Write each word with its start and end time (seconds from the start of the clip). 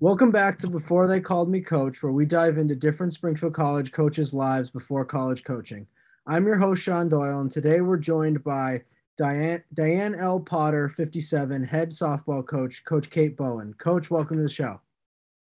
Welcome 0.00 0.30
back 0.30 0.60
to 0.60 0.68
Before 0.68 1.08
They 1.08 1.18
Called 1.18 1.50
Me 1.50 1.60
Coach, 1.60 2.04
where 2.04 2.12
we 2.12 2.24
dive 2.24 2.56
into 2.56 2.76
different 2.76 3.12
Springfield 3.12 3.52
College 3.52 3.90
coaches' 3.90 4.32
lives 4.32 4.70
before 4.70 5.04
college 5.04 5.42
coaching. 5.42 5.88
I'm 6.24 6.46
your 6.46 6.56
host, 6.56 6.84
Sean 6.84 7.08
Doyle, 7.08 7.40
and 7.40 7.50
today 7.50 7.80
we're 7.80 7.96
joined 7.96 8.44
by 8.44 8.82
Diane, 9.16 9.64
Diane 9.74 10.14
L. 10.14 10.38
Potter, 10.38 10.88
57, 10.88 11.64
head 11.64 11.90
softball 11.90 12.46
coach, 12.46 12.84
Coach 12.84 13.10
Kate 13.10 13.36
Bowen. 13.36 13.74
Coach, 13.78 14.08
welcome 14.08 14.36
to 14.36 14.44
the 14.44 14.48
show. 14.48 14.80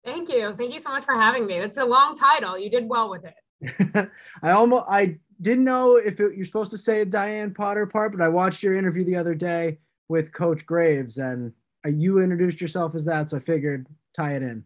Thank 0.03 0.33
you. 0.33 0.55
Thank 0.57 0.73
you 0.73 0.79
so 0.79 0.89
much 0.89 1.05
for 1.05 1.13
having 1.13 1.45
me. 1.45 1.57
It's 1.57 1.77
a 1.77 1.85
long 1.85 2.15
title. 2.15 2.57
You 2.57 2.71
did 2.71 2.89
well 2.89 3.11
with 3.11 3.23
it. 3.23 4.09
I 4.41 4.49
almost 4.49 4.85
I 4.89 5.19
didn't 5.39 5.65
know 5.65 5.97
if 5.97 6.19
it, 6.19 6.35
you're 6.35 6.45
supposed 6.45 6.71
to 6.71 6.79
say 6.79 7.03
the 7.03 7.11
Diane 7.11 7.53
Potter 7.53 7.85
part, 7.85 8.11
but 8.11 8.21
I 8.21 8.29
watched 8.29 8.63
your 8.63 8.73
interview 8.73 9.03
the 9.03 9.17
other 9.17 9.35
day 9.35 9.77
with 10.09 10.33
Coach 10.33 10.65
Graves, 10.65 11.19
and 11.19 11.53
uh, 11.85 11.89
you 11.89 12.17
introduced 12.17 12.59
yourself 12.59 12.95
as 12.95 13.05
that, 13.05 13.29
so 13.29 13.37
I 13.37 13.39
figured 13.39 13.85
tie 14.15 14.35
it 14.35 14.41
in. 14.41 14.63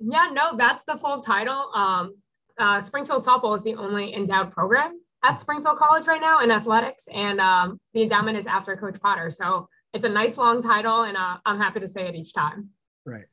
Yeah, 0.00 0.28
no, 0.32 0.56
that's 0.56 0.84
the 0.84 0.96
full 0.96 1.20
title. 1.20 1.70
Um, 1.74 2.16
uh, 2.58 2.80
Springfield 2.80 3.24
softball 3.24 3.56
is 3.56 3.62
the 3.62 3.74
only 3.74 4.14
endowed 4.14 4.50
program 4.52 5.00
at 5.24 5.40
Springfield 5.40 5.78
College 5.78 6.06
right 6.06 6.20
now 6.20 6.40
in 6.40 6.50
athletics, 6.50 7.08
and 7.12 7.40
um, 7.40 7.80
the 7.94 8.02
endowment 8.02 8.36
is 8.36 8.46
after 8.46 8.76
Coach 8.76 9.00
Potter. 9.00 9.30
So 9.30 9.68
it's 9.92 10.04
a 10.04 10.08
nice 10.08 10.36
long 10.36 10.62
title, 10.62 11.02
and 11.02 11.16
uh, 11.16 11.38
I'm 11.46 11.58
happy 11.58 11.80
to 11.80 11.88
say 11.88 12.06
it 12.08 12.14
each 12.14 12.34
time. 12.34 12.70
Right. 13.06 13.24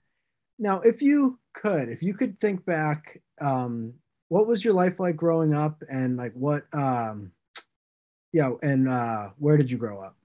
Now, 0.58 0.80
if 0.82 1.02
you 1.02 1.40
could, 1.54 1.90
if 1.90 2.02
you 2.04 2.14
could 2.14 2.40
think 2.40 2.66
back, 2.66 3.22
um, 3.40 3.94
what 4.30 4.48
was 4.48 4.64
your 4.64 4.74
life 4.74 5.00
like 5.00 5.16
growing 5.16 5.54
up, 5.54 5.84
and 5.90 6.18
like 6.18 6.34
what, 6.34 6.64
um, 6.74 7.32
yeah, 8.32 8.52
and 8.64 8.88
uh, 8.88 9.30
where 9.38 9.58
did 9.58 9.70
you 9.70 9.78
grow 9.78 10.02
up? 10.02 10.16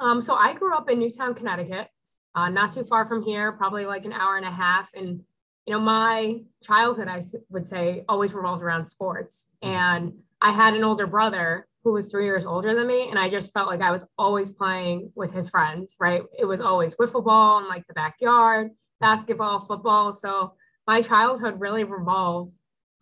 Um, 0.00 0.20
so 0.20 0.34
I 0.34 0.54
grew 0.54 0.74
up 0.74 0.90
in 0.90 0.98
Newtown, 0.98 1.34
Connecticut, 1.34 1.88
uh, 2.36 2.50
not 2.50 2.70
too 2.70 2.84
far 2.84 3.08
from 3.08 3.22
here, 3.22 3.50
probably 3.52 3.86
like 3.86 4.04
an 4.04 4.12
hour 4.12 4.36
and 4.36 4.44
a 4.44 4.50
half. 4.50 4.90
And, 4.94 5.22
you 5.66 5.72
know, 5.72 5.80
my 5.80 6.42
childhood, 6.62 7.08
I 7.08 7.22
would 7.48 7.66
say, 7.66 8.04
always 8.08 8.34
revolved 8.34 8.62
around 8.62 8.84
sports. 8.84 9.46
And 9.62 10.12
I 10.42 10.52
had 10.52 10.74
an 10.74 10.84
older 10.84 11.06
brother 11.06 11.66
who 11.82 11.92
was 11.92 12.10
three 12.10 12.24
years 12.24 12.44
older 12.44 12.74
than 12.74 12.86
me. 12.86 13.08
And 13.08 13.18
I 13.18 13.30
just 13.30 13.54
felt 13.54 13.68
like 13.68 13.80
I 13.80 13.90
was 13.90 14.04
always 14.18 14.50
playing 14.50 15.12
with 15.14 15.32
his 15.32 15.48
friends, 15.48 15.96
right? 15.98 16.22
It 16.38 16.44
was 16.44 16.60
always 16.60 16.94
wiffle 16.96 17.24
ball 17.24 17.60
in 17.60 17.68
like 17.68 17.86
the 17.86 17.94
backyard, 17.94 18.70
basketball, 19.00 19.60
football. 19.60 20.12
So 20.12 20.52
my 20.86 21.00
childhood 21.00 21.58
really 21.58 21.84
revolved 21.84 22.52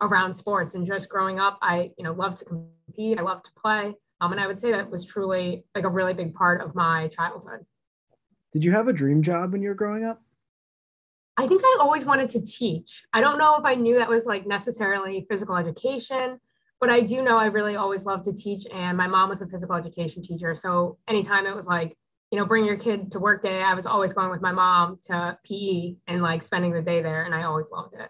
around 0.00 0.34
sports 0.34 0.74
and 0.74 0.86
just 0.86 1.08
growing 1.08 1.40
up, 1.40 1.58
I, 1.60 1.90
you 1.98 2.04
know, 2.04 2.12
loved 2.12 2.38
to 2.38 2.44
compete. 2.44 3.18
I 3.18 3.22
loved 3.22 3.46
to 3.46 3.52
play. 3.60 3.94
Um, 4.20 4.32
and 4.32 4.40
I 4.40 4.46
would 4.46 4.60
say 4.60 4.70
that 4.70 4.90
was 4.90 5.04
truly 5.04 5.64
like 5.74 5.84
a 5.84 5.88
really 5.88 6.14
big 6.14 6.34
part 6.34 6.60
of 6.60 6.74
my 6.74 7.08
childhood. 7.08 7.66
Did 8.54 8.64
you 8.64 8.70
have 8.70 8.86
a 8.86 8.92
dream 8.92 9.20
job 9.20 9.52
when 9.52 9.62
you 9.62 9.68
were 9.68 9.74
growing 9.74 10.04
up? 10.04 10.22
I 11.36 11.48
think 11.48 11.62
I 11.64 11.78
always 11.80 12.04
wanted 12.04 12.30
to 12.30 12.40
teach. 12.40 13.02
I 13.12 13.20
don't 13.20 13.36
know 13.36 13.56
if 13.56 13.64
I 13.64 13.74
knew 13.74 13.98
that 13.98 14.08
was 14.08 14.26
like 14.26 14.46
necessarily 14.46 15.26
physical 15.28 15.56
education, 15.56 16.38
but 16.80 16.88
I 16.88 17.00
do 17.00 17.20
know 17.20 17.36
I 17.36 17.46
really 17.46 17.74
always 17.74 18.06
loved 18.06 18.26
to 18.26 18.32
teach. 18.32 18.64
And 18.72 18.96
my 18.96 19.08
mom 19.08 19.28
was 19.28 19.42
a 19.42 19.48
physical 19.48 19.74
education 19.74 20.22
teacher. 20.22 20.54
So 20.54 20.98
anytime 21.08 21.46
it 21.46 21.56
was 21.56 21.66
like, 21.66 21.98
you 22.30 22.38
know, 22.38 22.46
bring 22.46 22.64
your 22.64 22.76
kid 22.76 23.10
to 23.10 23.18
work 23.18 23.42
day, 23.42 23.60
I 23.60 23.74
was 23.74 23.86
always 23.86 24.12
going 24.12 24.30
with 24.30 24.40
my 24.40 24.52
mom 24.52 25.00
to 25.06 25.36
PE 25.44 25.96
and 26.06 26.22
like 26.22 26.40
spending 26.40 26.72
the 26.72 26.80
day 26.80 27.02
there. 27.02 27.24
And 27.24 27.34
I 27.34 27.42
always 27.42 27.72
loved 27.72 27.94
it. 27.94 28.08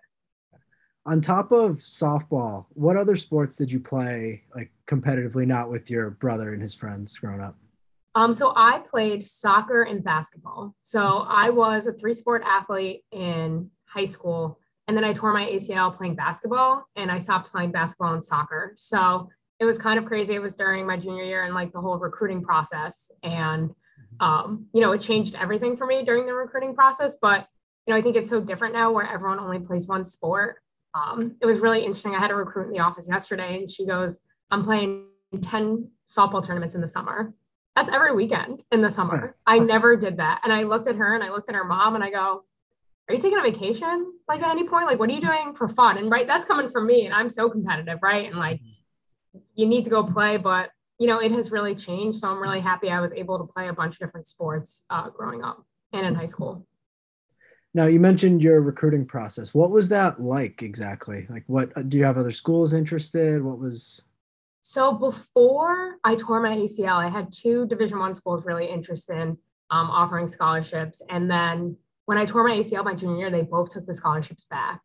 On 1.06 1.22
top 1.22 1.52
of 1.52 1.76
softball, 1.76 2.66
what 2.74 2.98
other 2.98 3.16
sports 3.16 3.56
did 3.56 3.72
you 3.72 3.80
play 3.80 4.42
like 4.54 4.70
competitively, 4.86 5.46
not 5.46 5.70
with 5.70 5.88
your 5.88 6.10
brother 6.10 6.52
and 6.52 6.60
his 6.60 6.74
friends 6.74 7.16
growing 7.16 7.40
up? 7.40 7.56
Um, 8.14 8.32
so 8.32 8.52
I 8.54 8.78
played 8.78 9.26
soccer 9.26 9.82
and 9.82 10.02
basketball. 10.02 10.74
So 10.82 11.26
I 11.28 11.50
was 11.50 11.86
a 11.86 11.92
three 11.92 12.14
sport 12.14 12.42
athlete 12.46 13.02
in 13.10 13.70
high 13.86 14.04
school. 14.04 14.58
And 14.86 14.96
then 14.96 15.04
I 15.04 15.12
tore 15.12 15.32
my 15.32 15.46
ACL 15.46 15.96
playing 15.96 16.14
basketball 16.14 16.86
and 16.94 17.10
I 17.10 17.18
stopped 17.18 17.50
playing 17.50 17.72
basketball 17.72 18.12
and 18.12 18.22
soccer. 18.22 18.74
So 18.76 19.30
it 19.58 19.64
was 19.64 19.78
kind 19.78 19.98
of 19.98 20.05
crazy. 20.05 20.34
It 20.34 20.42
was 20.42 20.55
during 20.55 20.86
my 20.86 20.96
junior 20.96 21.24
year 21.24 21.44
and 21.44 21.55
like 21.55 21.72
the 21.72 21.80
whole 21.80 21.98
recruiting 21.98 22.42
process. 22.42 23.11
And, 23.22 23.70
um, 24.20 24.66
you 24.74 24.80
know, 24.80 24.92
it 24.92 25.00
changed 25.00 25.34
everything 25.36 25.77
for 25.77 25.86
me 25.86 26.05
during 26.05 26.27
the 26.27 26.34
recruiting 26.34 26.74
process. 26.74 27.16
But, 27.20 27.48
you 27.86 27.94
know, 27.94 27.98
I 27.98 28.02
think 28.02 28.16
it's 28.16 28.28
so 28.28 28.40
different 28.40 28.74
now 28.74 28.92
where 28.92 29.08
everyone 29.08 29.39
only 29.39 29.58
plays 29.58 29.86
one 29.86 30.05
sport. 30.05 30.56
Um, 30.94 31.36
it 31.40 31.46
was 31.46 31.58
really 31.58 31.80
interesting. 31.80 32.14
I 32.14 32.20
had 32.20 32.30
a 32.30 32.36
recruit 32.36 32.66
in 32.66 32.72
the 32.72 32.80
office 32.80 33.08
yesterday 33.08 33.58
and 33.58 33.70
she 33.70 33.86
goes, 33.86 34.18
I'm 34.50 34.64
playing 34.64 35.06
10 35.40 35.89
softball 36.08 36.44
tournaments 36.44 36.74
in 36.74 36.80
the 36.80 36.89
summer. 36.89 37.33
That's 37.77 37.90
every 37.90 38.14
weekend 38.14 38.62
in 38.70 38.83
the 38.83 38.90
summer. 38.90 39.36
I 39.46 39.58
never 39.58 39.96
did 39.96 40.18
that. 40.18 40.40
And 40.45 40.52
I 40.52 40.62
looked 40.62 40.86
at 40.86 40.96
her 40.96 41.14
and 41.14 41.24
I 41.24 41.30
looked 41.30 41.48
at 41.48 41.55
her 41.55 41.64
mom 41.64 41.96
and 41.96 42.05
I 42.05 42.11
go, 42.11 42.45
Are 43.08 43.14
you 43.14 43.20
taking 43.20 43.39
a 43.39 43.42
vacation? 43.42 44.12
Like 44.29 44.42
at 44.42 44.51
any 44.51 44.67
point? 44.68 44.86
Like, 44.86 44.98
what 44.98 45.11
are 45.11 45.12
you 45.12 45.20
doing 45.20 45.55
for 45.55 45.68
fun? 45.68 45.98
And 45.98 46.11
right, 46.11 46.27
that's 46.27 46.45
coming 46.45 46.70
from 46.70 46.86
me. 46.86 47.05
And 47.05 47.14
I'm 47.14 47.30
so 47.30 47.51
competitive, 47.51 47.98
right? 48.02 48.27
And 48.27 48.39
like, 48.39 48.61
you 49.55 49.67
need 49.67 49.84
to 49.84 49.90
go 49.90 50.05
play, 50.05 50.36
but 50.36 50.70
you 50.98 51.08
know, 51.08 51.18
it 51.18 51.33
has 51.33 51.51
really 51.51 51.74
changed. 51.74 52.20
So 52.20 52.29
I'm 52.29 52.40
really 52.40 52.61
happy 52.61 52.90
I 52.90 53.01
was 53.01 53.13
able 53.13 53.39
to 53.39 53.52
play 53.52 53.68
a 53.68 53.73
bunch 53.73 53.95
of 53.95 53.98
different 53.98 54.29
sports 54.29 54.84
uh, 54.90 55.11
growing 55.11 55.42
up 55.42 55.64
and 55.92 56.07
in 56.07 56.14
high 56.14 56.27
school. 56.27 56.67
Now 57.77 57.86
you 57.86 57.98
mentioned 57.98 58.42
your 58.42 58.61
recruiting 58.61 59.05
process. 59.05 59.52
What 59.52 59.73
was 59.73 59.89
that 59.89 60.23
like 60.23 60.63
exactly? 60.63 61.27
Like, 61.29 61.42
what 61.48 61.89
do 61.89 61.98
you 61.98 62.05
have 62.05 62.18
other 62.18 62.30
schools 62.30 62.73
interested? 62.73 63.42
What 63.42 63.58
was? 63.58 64.02
So 64.67 64.92
before 64.95 65.97
I 66.05 66.17
tore 66.17 66.41
my 66.41 66.57
ACL, 66.57 66.97
I 66.97 67.11
had 67.11 67.30
two 67.30 67.67
Division 67.67 67.98
One 67.98 68.14
schools 68.14 68.47
really 68.47 68.64
interested 68.64 69.19
in 69.19 69.36
um, 69.70 69.91
offering 69.91 70.27
scholarships, 70.27 71.02
and 71.11 71.30
then 71.30 71.77
when 72.07 72.17
I 72.17 72.25
tore 72.25 72.48
my 72.48 72.55
ACL 72.55 72.83
my 72.83 72.95
junior 72.95 73.19
year, 73.19 73.30
they 73.30 73.42
both 73.42 73.69
took 73.69 73.85
the 73.85 73.92
scholarships 73.92 74.47
back. 74.47 74.80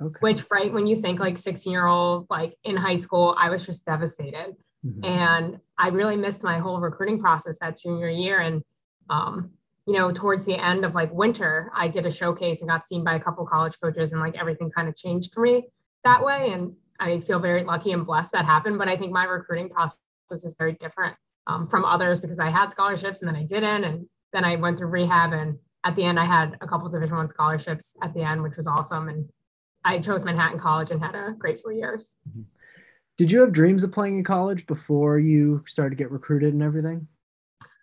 Okay. 0.00 0.18
Which, 0.20 0.44
right, 0.48 0.72
when 0.72 0.86
you 0.86 1.02
think 1.02 1.18
like 1.18 1.38
16 1.38 1.72
year 1.72 1.86
old, 1.86 2.26
like 2.30 2.56
in 2.62 2.76
high 2.76 2.96
school, 2.96 3.34
I 3.36 3.50
was 3.50 3.66
just 3.66 3.84
devastated. 3.84 4.54
Mm-hmm. 4.86 5.04
And 5.04 5.60
I 5.76 5.88
really 5.88 6.16
missed 6.16 6.44
my 6.44 6.58
whole 6.60 6.80
recruiting 6.80 7.20
process 7.20 7.58
that 7.60 7.80
junior 7.80 8.08
year. 8.08 8.38
And, 8.38 8.62
um, 9.10 9.50
you 9.86 9.94
know, 9.94 10.12
towards 10.12 10.44
the 10.44 10.54
end 10.54 10.84
of 10.84 10.94
like 10.94 11.12
winter, 11.12 11.72
I 11.74 11.88
did 11.88 12.06
a 12.06 12.12
showcase 12.12 12.60
and 12.60 12.70
got 12.70 12.86
seen 12.86 13.02
by 13.02 13.16
a 13.16 13.20
couple 13.20 13.44
college 13.44 13.74
coaches, 13.82 14.12
and 14.12 14.20
like 14.20 14.36
everything 14.36 14.70
kind 14.70 14.88
of 14.88 14.96
changed 14.96 15.32
for 15.34 15.40
me 15.40 15.68
that 16.04 16.24
way. 16.24 16.52
And 16.52 16.74
I 16.98 17.20
feel 17.20 17.38
very 17.38 17.62
lucky 17.62 17.92
and 17.92 18.06
blessed 18.06 18.32
that 18.32 18.44
happened. 18.44 18.78
But 18.78 18.88
I 18.88 18.96
think 18.96 19.12
my 19.12 19.24
recruiting 19.24 19.68
process 19.68 20.00
is 20.30 20.54
very 20.58 20.72
different 20.74 21.16
um, 21.46 21.68
from 21.68 21.84
others 21.84 22.20
because 22.20 22.40
I 22.40 22.50
had 22.50 22.72
scholarships 22.72 23.20
and 23.20 23.28
then 23.28 23.36
I 23.36 23.44
didn't, 23.44 23.84
and 23.84 24.06
then 24.32 24.44
I 24.44 24.56
went 24.56 24.78
through 24.78 24.88
rehab, 24.88 25.32
and 25.32 25.58
at 25.84 25.94
the 25.94 26.04
end 26.04 26.18
I 26.18 26.24
had 26.24 26.56
a 26.60 26.66
couple 26.66 26.88
Division 26.88 27.16
One 27.16 27.28
scholarships 27.28 27.96
at 28.02 28.12
the 28.14 28.22
end, 28.22 28.42
which 28.42 28.56
was 28.56 28.66
awesome. 28.66 29.08
And 29.08 29.28
I 29.84 30.00
chose 30.00 30.24
Manhattan 30.24 30.58
College 30.58 30.90
and 30.90 31.02
had 31.02 31.14
a 31.14 31.34
great 31.38 31.62
four 31.62 31.72
years. 31.72 32.16
Mm-hmm. 32.28 32.42
Did 33.16 33.32
you 33.32 33.40
have 33.40 33.52
dreams 33.52 33.82
of 33.82 33.92
playing 33.92 34.18
in 34.18 34.24
college 34.24 34.66
before 34.66 35.18
you 35.18 35.62
started 35.66 35.90
to 35.90 35.96
get 35.96 36.10
recruited 36.10 36.52
and 36.52 36.62
everything? 36.62 37.08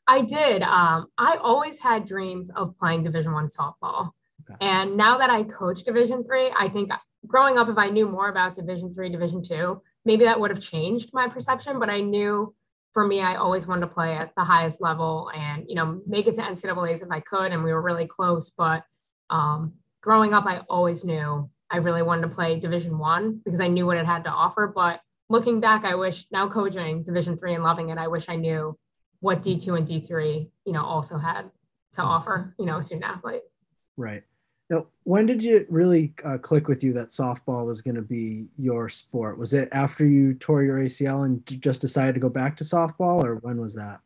I 0.06 0.22
did. 0.22 0.62
Um, 0.62 1.08
I 1.18 1.38
always 1.38 1.80
had 1.80 2.06
dreams 2.06 2.52
of 2.56 2.78
playing 2.78 3.04
Division 3.04 3.32
One 3.32 3.48
softball, 3.48 4.12
okay. 4.42 4.58
and 4.60 4.98
now 4.98 5.18
that 5.18 5.30
I 5.30 5.44
coach 5.44 5.86
Division 5.86 6.24
Three, 6.26 6.54
I 6.56 6.68
think 6.68 6.92
growing 7.28 7.58
up, 7.58 7.70
if 7.70 7.78
I 7.78 7.90
knew 7.90 8.08
more 8.08 8.30
about 8.30 8.56
Division 8.56 8.94
three, 8.94 9.10
Division 9.10 9.42
two, 9.42 9.82
maybe 10.06 10.26
that 10.26 10.40
would 10.40 10.52
have 10.52 10.62
changed 10.62 11.12
my 11.14 11.28
perception. 11.28 11.80
But 11.80 11.90
I 11.90 12.02
knew 12.02 12.54
for 12.94 13.06
me, 13.06 13.22
I 13.22 13.36
always 13.36 13.66
wanted 13.66 13.82
to 13.82 13.88
play 13.88 14.14
at 14.14 14.34
the 14.36 14.44
highest 14.44 14.82
level 14.82 15.32
and 15.34 15.66
you 15.68 15.76
know 15.76 16.02
make 16.08 16.28
it 16.28 16.36
to 16.36 16.42
NCAA's 16.42 17.02
if 17.02 17.12
I 17.12 17.20
could, 17.20 17.52
and 17.52 17.64
we 17.64 17.74
were 17.74 17.82
really 17.82 18.08
close. 18.08 18.50
But 18.50 18.84
um, 19.30 19.74
growing 20.02 20.34
up, 20.34 20.46
I 20.46 20.60
always 20.70 21.04
knew 21.04 21.50
I 21.70 21.78
really 21.78 22.04
wanted 22.04 22.24
to 22.24 22.36
play 22.36 22.60
Division 22.60 22.98
one 22.98 23.42
because 23.44 23.60
I 23.60 23.68
knew 23.68 23.86
what 23.86 23.98
it 23.98 24.06
had 24.06 24.26
to 24.26 24.30
offer. 24.30 24.72
But 24.74 25.02
looking 25.30 25.60
back, 25.60 25.86
I 25.86 25.96
wish 25.96 26.26
now 26.32 26.50
coaching 26.50 27.04
Division 27.04 27.38
three 27.38 27.56
and 27.56 27.64
loving 27.64 27.90
it, 27.90 27.98
I 27.98 28.08
wish 28.08 28.30
I 28.30 28.36
knew 28.36 28.78
what 29.22 29.42
D 29.42 29.58
two 29.58 29.76
and 29.76 29.88
D 29.88 30.02
three 30.02 30.50
you 30.66 30.74
know 30.74 30.84
also 30.84 31.18
had 31.18 31.50
to 31.94 32.02
offer. 32.02 32.54
You 32.60 32.66
know, 32.66 32.78
a 32.78 32.84
student 32.84 33.06
athlete. 33.06 33.42
Right. 33.98 34.24
Now, 34.74 34.88
when 35.04 35.28
did 35.28 35.44
you 35.44 35.68
really 35.70 36.14
uh, 36.24 36.40
click 36.40 36.68
with 36.68 36.84
you 36.84 36.94
that 36.94 37.10
softball 37.10 37.66
was 37.66 37.82
going 37.82 37.96
to 37.96 38.02
be 38.02 38.48
your 38.58 38.90
sport? 38.90 39.38
Was 39.38 39.54
it 39.54 39.70
after 39.72 40.06
you 40.06 40.34
tore 40.34 40.64
your 40.64 40.80
ACL 40.80 41.26
and 41.26 41.46
just 41.46 41.80
decided 41.80 42.14
to 42.16 42.20
go 42.20 42.30
back 42.30 42.58
to 42.58 42.64
softball, 42.64 43.24
or 43.24 43.36
when 43.36 43.62
was 43.62 43.76
that? 43.76 44.00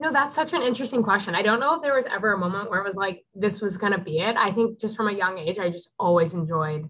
No, 0.00 0.10
that's 0.10 0.34
such 0.34 0.54
an 0.54 0.62
interesting 0.62 1.02
question. 1.02 1.34
I 1.34 1.42
don't 1.42 1.60
know 1.60 1.74
if 1.74 1.82
there 1.82 1.94
was 1.94 2.06
ever 2.06 2.32
a 2.32 2.38
moment 2.38 2.70
where 2.70 2.80
it 2.80 2.86
was 2.86 2.96
like 2.96 3.22
this 3.34 3.60
was 3.60 3.76
going 3.76 3.92
to 3.92 3.98
be 3.98 4.20
it. 4.20 4.36
I 4.36 4.52
think 4.52 4.80
just 4.80 4.96
from 4.96 5.08
a 5.08 5.12
young 5.12 5.36
age, 5.36 5.58
I 5.58 5.68
just 5.68 5.90
always 5.98 6.32
enjoyed 6.32 6.88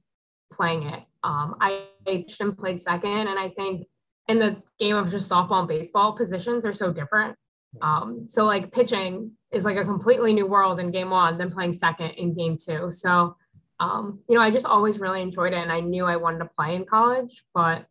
playing 0.52 0.84
it. 0.84 1.02
Um, 1.24 1.56
I 1.60 1.86
pitched 2.06 2.40
and 2.40 2.56
played 2.56 2.80
second, 2.80 3.26
and 3.26 3.40
I 3.40 3.48
think 3.48 3.88
in 4.28 4.38
the 4.38 4.62
game 4.78 4.94
of 4.94 5.10
just 5.10 5.28
softball 5.28 5.60
and 5.60 5.68
baseball, 5.68 6.12
positions 6.12 6.64
are 6.64 6.72
so 6.72 6.92
different. 6.92 7.34
Um, 7.80 8.26
so 8.28 8.44
like 8.44 8.72
pitching 8.72 9.32
is 9.52 9.64
like 9.64 9.76
a 9.76 9.84
completely 9.84 10.32
new 10.32 10.46
world 10.46 10.80
in 10.80 10.90
game 10.90 11.10
one 11.10 11.38
than 11.38 11.50
playing 11.50 11.72
second 11.72 12.10
in 12.12 12.34
game 12.34 12.56
two. 12.56 12.90
So, 12.90 13.36
um, 13.78 14.20
you 14.28 14.34
know, 14.34 14.42
I 14.42 14.50
just 14.50 14.66
always 14.66 14.98
really 14.98 15.22
enjoyed 15.22 15.52
it 15.52 15.58
and 15.58 15.72
I 15.72 15.80
knew 15.80 16.04
I 16.04 16.16
wanted 16.16 16.38
to 16.38 16.50
play 16.56 16.74
in 16.74 16.84
college, 16.84 17.44
but, 17.54 17.86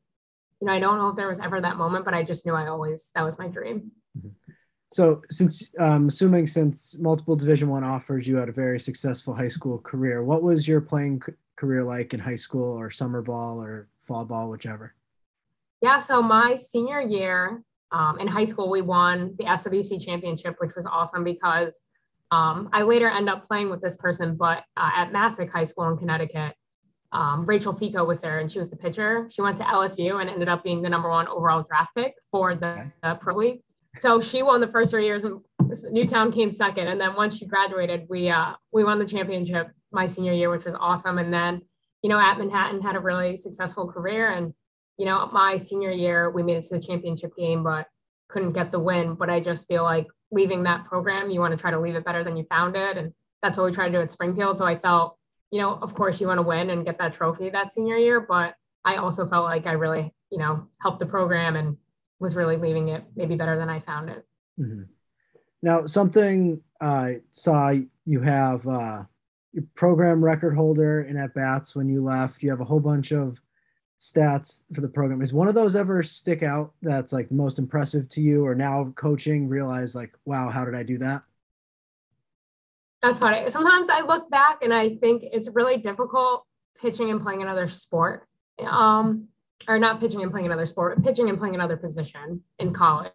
you 0.62 0.68
know, 0.68 0.74
I 0.74 0.80
don't 0.80 0.98
know 0.98 1.10
if 1.10 1.16
there 1.16 1.28
was 1.28 1.40
ever 1.40 1.60
that 1.62 1.78
moment, 1.78 2.06
but 2.06 2.14
I 2.14 2.24
just 2.24 2.46
knew 2.46 2.54
I 2.54 2.68
always, 2.68 3.12
that 3.16 3.24
was 3.24 3.40
my 3.40 3.48
dream. 3.48 3.92
Mm-hmm. 4.18 4.30
So, 4.92 5.22
since 5.30 5.70
um, 5.78 6.08
assuming 6.08 6.48
since 6.48 6.98
multiple 6.98 7.36
Division 7.36 7.70
One 7.70 7.84
offers, 7.84 8.28
you 8.28 8.38
had 8.38 8.50
a 8.50 8.52
very 8.52 8.80
successful 8.80 9.36
high 9.36 9.48
school 9.48 9.78
career. 9.78 10.24
What 10.24 10.42
was 10.42 10.68
your 10.68 10.82
playing 10.82 11.22
c- 11.24 11.34
career 11.58 11.84
like 11.84 12.16
in 12.16 12.20
high 12.20 12.36
school, 12.36 12.76
or 12.76 12.90
summer 12.90 13.22
ball, 13.22 13.62
or 13.62 13.88
fall 14.02 14.26
ball, 14.26 14.50
whichever? 14.50 14.96
Yeah, 15.82 16.00
so 16.00 16.24
my 16.24 16.56
senior 16.56 17.02
year 17.02 17.64
um, 17.92 18.20
in 18.20 18.28
high 18.28 18.46
school, 18.46 18.70
we 18.70 18.82
won 18.82 19.36
the 19.38 19.46
SWC 19.46 20.04
championship, 20.04 20.56
which 20.60 20.76
was 20.76 20.86
awesome 20.86 21.24
because 21.24 21.82
um, 22.32 22.70
I 22.72 22.84
later 22.84 23.10
end 23.10 23.30
up 23.30 23.48
playing 23.48 23.70
with 23.70 23.82
this 23.82 23.98
person, 23.98 24.36
but 24.36 24.64
uh, 24.78 24.92
at 24.96 25.12
Masuk 25.12 25.50
High 25.50 25.64
School 25.64 25.90
in 25.90 25.98
Connecticut, 25.98 26.54
um, 27.12 27.46
Rachel 27.46 27.74
Fico 27.74 28.06
was 28.06 28.22
there 28.22 28.40
and 28.40 28.52
she 28.52 28.60
was 28.60 28.70
the 28.70 28.76
pitcher. 28.76 29.28
She 29.32 29.42
went 29.42 29.58
to 29.58 29.64
LSU 29.64 30.22
and 30.22 30.30
ended 30.30 30.48
up 30.48 30.64
being 30.64 30.84
the 30.84 30.90
number 30.90 31.10
one 31.10 31.28
overall 31.28 31.66
draft 31.68 31.96
pick 31.96 32.14
for 32.32 32.54
the, 32.54 32.92
the 33.02 33.16
Pro 33.16 33.36
League. 33.36 33.62
So 33.96 34.22
she 34.22 34.44
won 34.44 34.62
the 34.62 34.68
first 34.68 34.92
three 34.92 35.06
years 35.06 35.24
and 35.24 35.42
Newtown 35.92 36.32
came 36.32 36.52
second. 36.52 36.88
And 36.88 37.02
then 37.02 37.16
once 37.16 37.38
she 37.38 37.46
graduated, 37.46 38.06
we 38.10 38.30
uh, 38.30 38.54
we 38.72 38.84
won 38.84 39.00
the 39.00 39.06
championship 39.06 39.72
my 39.92 40.06
senior 40.06 40.34
year, 40.34 40.52
which 40.52 40.66
was 40.66 40.76
awesome. 40.80 41.18
And 41.18 41.34
then, 41.34 41.62
you 42.04 42.10
know, 42.10 42.20
at 42.20 42.38
Manhattan 42.38 42.82
had 42.82 42.96
a 42.96 43.00
really 43.00 43.38
successful 43.38 43.92
career. 43.92 44.32
And, 44.32 44.54
you 45.00 45.06
know, 45.06 45.30
my 45.32 45.56
senior 45.56 45.92
year, 45.92 46.30
we 46.30 46.44
made 46.44 46.58
it 46.58 46.64
to 46.64 46.76
the 46.76 46.82
championship 46.82 47.32
game, 47.38 47.64
but 47.64 47.88
couldn't 48.28 48.52
get 48.52 48.72
the 48.72 48.80
win. 48.80 49.16
But 49.16 49.30
I 49.30 49.40
just 49.40 49.66
feel 49.66 49.84
like 49.84 50.08
leaving 50.30 50.64
that 50.64 50.86
program, 50.86 51.30
you 51.32 51.40
want 51.40 51.54
to 51.54 51.58
try 51.58 51.72
to 51.72 51.80
leave 51.80 51.96
it 51.96 52.04
better 52.04 52.22
than 52.22 52.36
you 52.36 52.46
found 52.50 52.76
it. 52.76 52.98
And 52.98 53.14
that's 53.42 53.58
what 53.58 53.66
we 53.66 53.72
try 53.72 53.86
to 53.86 53.92
do 53.92 54.02
at 54.02 54.12
Springfield. 54.12 54.58
So 54.58 54.66
I 54.66 54.78
felt, 54.78 55.18
you 55.52 55.62
know, 55.62 55.80
of 55.82 55.96
course 55.96 56.20
you 56.20 56.28
want 56.28 56.40
to 56.40 56.44
win 56.44 56.70
and 56.70 56.86
get 56.86 56.98
that 57.00 57.14
trophy 57.14 57.50
that 57.50 57.72
senior 57.72 57.96
year, 57.96 58.20
but 58.20 58.56
I 58.84 58.98
also 58.98 59.26
felt 59.26 59.46
like 59.46 59.66
I 59.66 59.72
really, 59.72 60.14
you 60.32 60.38
know, 60.38 60.68
helped 60.82 61.00
the 61.00 61.06
program 61.06 61.56
and 61.56 61.78
was 62.20 62.36
really 62.36 62.58
leaving 62.58 62.90
it 62.90 63.06
maybe 63.16 63.38
better 63.38 63.58
than 63.58 63.70
I 63.70 63.80
found 63.80 64.10
it. 64.10 64.26
Mm-hmm. 64.60 64.84
Now, 65.62 65.86
something 65.86 66.62
I 66.82 67.22
saw 67.32 67.72
you 68.04 68.20
have 68.20 68.68
uh, 68.68 69.04
your 69.54 69.64
program 69.76 70.24
record 70.24 70.56
holder 70.56 71.02
in 71.02 71.16
at 71.16 71.34
bats 71.34 71.74
when 71.74 71.88
you 71.88 72.04
left. 72.04 72.44
You 72.44 72.50
have 72.50 72.60
a 72.60 72.66
whole 72.66 72.82
bunch 72.82 73.12
of 73.14 73.40
stats 74.00 74.64
for 74.74 74.82
the 74.82 74.88
program. 74.88 75.22
Is 75.22 75.34
one 75.34 75.48
of 75.48 75.56
those 75.56 75.76
ever 75.76 76.02
stick 76.04 76.44
out 76.44 76.74
that's 76.82 77.12
like 77.12 77.28
the 77.28 77.36
most 77.36 77.60
impressive 77.60 78.08
to 78.10 78.22
you, 78.22 78.46
or 78.46 78.56
now 78.56 78.94
coaching 78.96 79.48
realize 79.48 79.96
like, 79.96 80.14
wow, 80.26 80.50
how 80.50 80.66
did 80.66 80.76
I 80.76 80.84
do 80.84 80.98
that? 81.00 81.24
That's 83.02 83.20
funny. 83.20 83.50
Sometimes 83.50 83.90
I 83.90 84.02
look 84.02 84.30
back 84.30 84.62
and 84.62 84.74
I 84.74 84.96
think 84.96 85.24
it's 85.32 85.48
really 85.50 85.78
difficult 85.78 86.46
pitching 86.82 87.10
and 87.12 87.22
playing 87.22 87.42
another 87.42 87.68
sport. 87.68 88.28
Um, 88.60 89.30
or 89.68 89.80
not 89.80 90.00
pitching 90.00 90.22
and 90.22 90.32
playing 90.32 90.46
another 90.46 90.66
sport, 90.66 90.96
but 90.96 91.06
pitching 91.06 91.30
and 91.30 91.38
playing 91.38 91.56
another 91.56 91.78
position 91.78 92.42
in 92.60 92.74
college. 92.74 93.12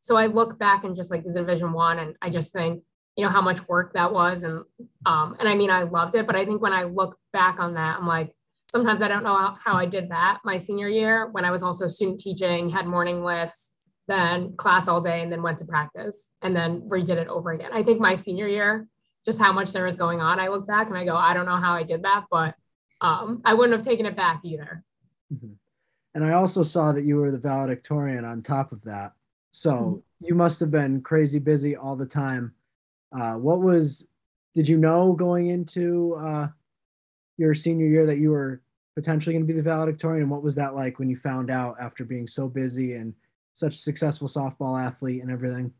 So 0.00 0.16
I 0.16 0.26
look 0.26 0.58
back 0.58 0.84
and 0.84 0.96
just 0.96 1.10
like 1.10 1.24
the 1.24 1.32
division 1.32 1.72
one 1.72 1.98
and 1.98 2.14
I 2.22 2.30
just 2.30 2.52
think, 2.52 2.82
you 3.16 3.24
know, 3.24 3.30
how 3.30 3.40
much 3.40 3.66
work 3.68 3.92
that 3.94 4.12
was. 4.12 4.42
And 4.42 4.62
um, 5.04 5.36
and 5.38 5.48
I 5.48 5.54
mean 5.54 5.70
I 5.70 5.82
loved 5.82 6.14
it, 6.14 6.26
but 6.26 6.36
I 6.36 6.44
think 6.44 6.62
when 6.62 6.72
I 6.72 6.84
look 6.84 7.18
back 7.32 7.58
on 7.58 7.74
that, 7.74 7.98
I'm 7.98 8.06
like, 8.06 8.35
sometimes 8.76 9.00
I 9.00 9.08
don't 9.08 9.24
know 9.24 9.56
how, 9.64 9.74
I 9.74 9.86
did 9.86 10.10
that 10.10 10.40
my 10.44 10.58
senior 10.58 10.86
year 10.88 11.28
when 11.28 11.46
I 11.46 11.50
was 11.50 11.62
also 11.62 11.88
student 11.88 12.20
teaching, 12.20 12.68
had 12.68 12.86
morning 12.86 13.24
lifts, 13.24 13.72
then 14.06 14.54
class 14.58 14.86
all 14.86 15.00
day, 15.00 15.22
and 15.22 15.32
then 15.32 15.42
went 15.42 15.56
to 15.58 15.64
practice 15.64 16.34
and 16.42 16.54
then 16.54 16.82
redid 16.82 17.16
it 17.16 17.26
over 17.28 17.52
again. 17.52 17.70
I 17.72 17.82
think 17.82 18.00
my 18.00 18.14
senior 18.14 18.46
year, 18.46 18.86
just 19.24 19.38
how 19.38 19.50
much 19.50 19.72
there 19.72 19.86
was 19.86 19.96
going 19.96 20.20
on, 20.20 20.38
I 20.38 20.48
look 20.48 20.66
back 20.66 20.88
and 20.88 20.98
I 20.98 21.06
go, 21.06 21.16
I 21.16 21.32
don't 21.32 21.46
know 21.46 21.56
how 21.56 21.72
I 21.72 21.84
did 21.84 22.02
that, 22.02 22.24
but 22.30 22.54
um, 23.00 23.40
I 23.46 23.54
wouldn't 23.54 23.74
have 23.74 23.86
taken 23.86 24.04
it 24.04 24.14
back 24.14 24.42
either. 24.44 24.84
Mm-hmm. 25.32 25.52
And 26.14 26.24
I 26.24 26.34
also 26.34 26.62
saw 26.62 26.92
that 26.92 27.04
you 27.04 27.16
were 27.16 27.30
the 27.30 27.38
valedictorian 27.38 28.26
on 28.26 28.42
top 28.42 28.72
of 28.72 28.82
that. 28.84 29.12
So 29.52 29.72
mm-hmm. 29.72 30.26
you 30.26 30.34
must 30.34 30.60
have 30.60 30.70
been 30.70 31.00
crazy 31.00 31.38
busy 31.38 31.76
all 31.76 31.96
the 31.96 32.04
time. 32.04 32.52
Uh, 33.18 33.36
what 33.36 33.62
was, 33.62 34.06
did 34.54 34.68
you 34.68 34.76
know 34.76 35.14
going 35.14 35.46
into 35.46 36.14
uh, 36.20 36.48
your 37.38 37.54
senior 37.54 37.86
year 37.86 38.06
that 38.06 38.18
you 38.18 38.30
were 38.30 38.62
potentially 38.96 39.34
going 39.34 39.46
to 39.46 39.52
be 39.52 39.56
the 39.56 39.62
valedictorian? 39.62 40.22
And 40.22 40.30
what 40.30 40.42
was 40.42 40.56
that 40.56 40.74
like 40.74 40.98
when 40.98 41.08
you 41.08 41.16
found 41.16 41.50
out 41.50 41.76
after 41.80 42.04
being 42.04 42.26
so 42.26 42.48
busy 42.48 42.94
and 42.94 43.14
such 43.54 43.74
a 43.74 43.78
successful 43.78 44.26
softball 44.26 44.80
athlete 44.80 45.22
and 45.22 45.30
everything? 45.30 45.72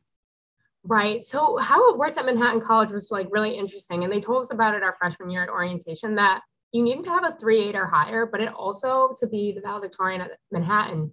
Right. 0.85 1.25
So 1.25 1.57
how 1.57 1.91
it 1.91 1.99
worked 1.99 2.17
at 2.17 2.27
Manhattan 2.27 2.61
College 2.61 2.91
was 2.91 3.11
like 3.11 3.27
really 3.31 3.57
interesting. 3.57 4.05
And 4.05 4.13
they 4.13 4.21
told 4.21 4.43
us 4.43 4.53
about 4.53 4.75
it 4.75 4.85
our 4.85 4.95
freshman 4.95 5.31
year 5.31 5.43
at 5.43 5.49
orientation 5.49 6.15
that 6.15 6.43
you 6.73 6.83
needed 6.83 7.05
to 7.05 7.11
have 7.11 7.25
a 7.25 7.37
three 7.41 7.61
eight 7.61 7.75
or 7.75 7.87
higher, 7.87 8.27
but 8.27 8.41
it 8.41 8.53
also 8.53 9.13
to 9.19 9.27
be 9.27 9.53
the 9.53 9.61
valedictorian 9.61 10.21
at 10.21 10.33
Manhattan, 10.53 11.11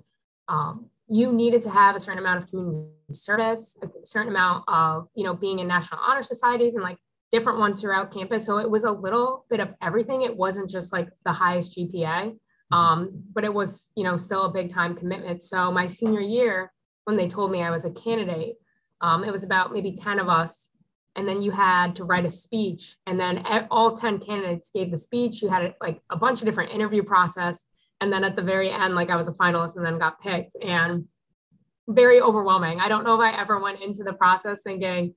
um, 0.48 0.90
you 1.08 1.32
needed 1.32 1.62
to 1.64 1.70
have 1.70 1.96
a 1.96 2.00
certain 2.00 2.20
amount 2.20 2.44
of 2.44 2.50
community 2.50 2.92
service, 3.14 3.78
a 3.82 4.06
certain 4.06 4.30
amount 4.30 4.66
of 4.68 5.08
you 5.16 5.24
know 5.24 5.34
being 5.34 5.60
in 5.60 5.68
national 5.68 6.02
honor 6.02 6.24
societies 6.24 6.76
and 6.76 6.84
like 6.84 6.98
different 7.34 7.58
ones 7.58 7.82
throughout 7.82 8.14
campus. 8.14 8.46
So 8.46 8.60
it 8.60 8.70
was 8.70 8.84
a 8.84 8.92
little 8.92 9.46
bit 9.50 9.60
of 9.60 9.70
everything. 9.82 10.22
It 10.22 10.38
wasn't 10.38 10.70
just 10.70 10.94
like 10.94 11.10
the 11.26 11.34
highest 11.34 11.76
GPA, 11.76 12.38
um, 12.72 13.24
but 13.34 13.44
it 13.44 13.54
was 13.54 13.90
you 13.98 14.04
know 14.04 14.16
still 14.16 14.44
a 14.44 14.54
big 14.54 14.70
time 14.70 14.96
commitment. 14.96 15.42
So 15.42 15.72
my 15.72 15.88
senior 15.88 16.22
year, 16.22 16.72
when 17.06 17.18
they 17.18 17.28
told 17.28 17.52
me 17.52 17.64
I 17.64 17.72
was 17.72 17.86
a 17.86 17.92
candidate, 17.92 18.56
um, 19.02 19.24
it 19.24 19.32
was 19.32 19.44
about 19.44 19.74
maybe 19.74 19.96
ten 19.96 20.20
of 20.20 20.30
us 20.30 20.70
and 21.16 21.28
then 21.28 21.42
you 21.42 21.52
had 21.52 21.96
to 21.96 22.04
write 22.04 22.26
a 22.26 22.30
speech 22.30 22.96
and 23.06 23.20
then 23.20 23.46
all 23.70 23.96
10 23.96 24.20
candidates 24.20 24.72
gave 24.74 24.90
the 24.90 24.98
speech 24.98 25.42
you 25.42 25.50
had 25.50 25.76
like 25.80 26.02
a 26.10 26.18
bunch 26.18 26.42
of 26.42 26.46
different 26.46 26.72
interview 26.72 27.04
process 27.04 27.68
and 28.02 28.12
then 28.12 28.24
at 28.24 28.36
the 28.36 28.42
very 28.42 28.72
end 28.72 28.96
like 28.96 29.12
i 29.12 29.16
was 29.16 29.28
a 29.28 29.34
finalist 29.34 29.76
and 29.76 29.86
then 29.86 30.00
got 30.00 30.20
picked 30.20 30.56
and 30.62 31.06
very 31.88 32.20
overwhelming 32.20 32.80
i 32.80 32.88
don't 32.88 33.04
know 33.04 33.14
if 33.14 33.22
i 33.22 33.40
ever 33.40 33.60
went 33.60 33.80
into 33.80 34.04
the 34.04 34.14
process 34.14 34.64
thinking 34.64 35.14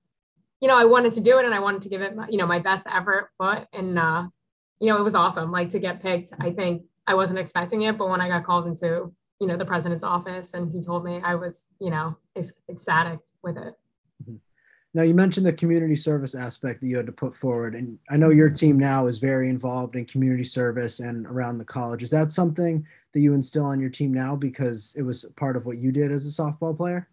you 0.61 0.69
know 0.69 0.77
i 0.77 0.85
wanted 0.85 1.13
to 1.13 1.21
do 1.21 1.39
it 1.39 1.45
and 1.45 1.55
i 1.55 1.59
wanted 1.59 1.83
to 1.83 1.89
give 1.89 2.01
it 2.01 2.15
you 2.31 2.39
know 2.39 2.47
my 2.47 2.59
best 2.59 2.87
effort 2.91 3.31
but 3.39 3.69
and 3.73 3.99
uh 3.99 4.27
you 4.81 4.89
know 4.89 4.99
it 4.99 5.03
was 5.03 5.15
awesome 5.15 5.51
like 5.51 5.71
to 5.71 5.79
get 5.79 6.03
picked 6.03 6.33
i 6.41 6.51
think 6.51 6.83
i 7.07 7.15
wasn't 7.15 7.39
expecting 7.39 7.83
it 7.83 7.97
but 7.99 8.09
when 8.09 8.21
i 8.21 8.29
got 8.29 8.45
called 8.45 8.67
into 8.67 9.13
you 9.41 9.47
know 9.47 9.57
the 9.57 9.65
president's 9.65 10.05
office 10.05 10.55
and 10.55 10.73
he 10.73 10.83
told 10.83 11.05
me 11.05 11.21
i 11.23 11.35
was 11.35 11.69
you 11.81 11.91
know 11.91 12.17
ecstatic 12.69 13.21
with 13.43 13.57
it 13.57 13.75
mm-hmm. 14.23 14.37
Now 14.97 15.03
you 15.03 15.13
mentioned 15.13 15.45
the 15.45 15.53
community 15.53 15.95
service 15.95 16.35
aspect 16.35 16.81
that 16.81 16.87
you 16.87 16.97
had 16.97 17.05
to 17.05 17.13
put 17.13 17.35
forward, 17.35 17.75
and 17.75 17.99
I 18.09 18.17
know 18.17 18.31
your 18.31 18.49
team 18.49 18.79
now 18.79 19.09
is 19.09 19.19
very 19.19 19.51
involved 19.51 19.95
in 19.95 20.07
community 20.07 20.43
service 20.43 21.01
and 21.01 21.27
around 21.27 21.59
the 21.59 21.67
college. 21.67 22.03
Is 22.03 22.09
that 22.13 22.33
something 22.33 22.83
that 23.13 23.21
you 23.21 23.35
instill 23.35 23.67
on 23.67 23.79
your 23.79 23.91
team 23.91 24.11
now 24.11 24.35
because 24.35 24.95
it 24.97 25.03
was 25.03 25.27
part 25.37 25.55
of 25.55 25.67
what 25.67 25.77
you 25.77 25.93
did 25.93 26.13
as 26.13 26.25
a 26.25 26.31
softball 26.31 26.75
player? 26.75 27.11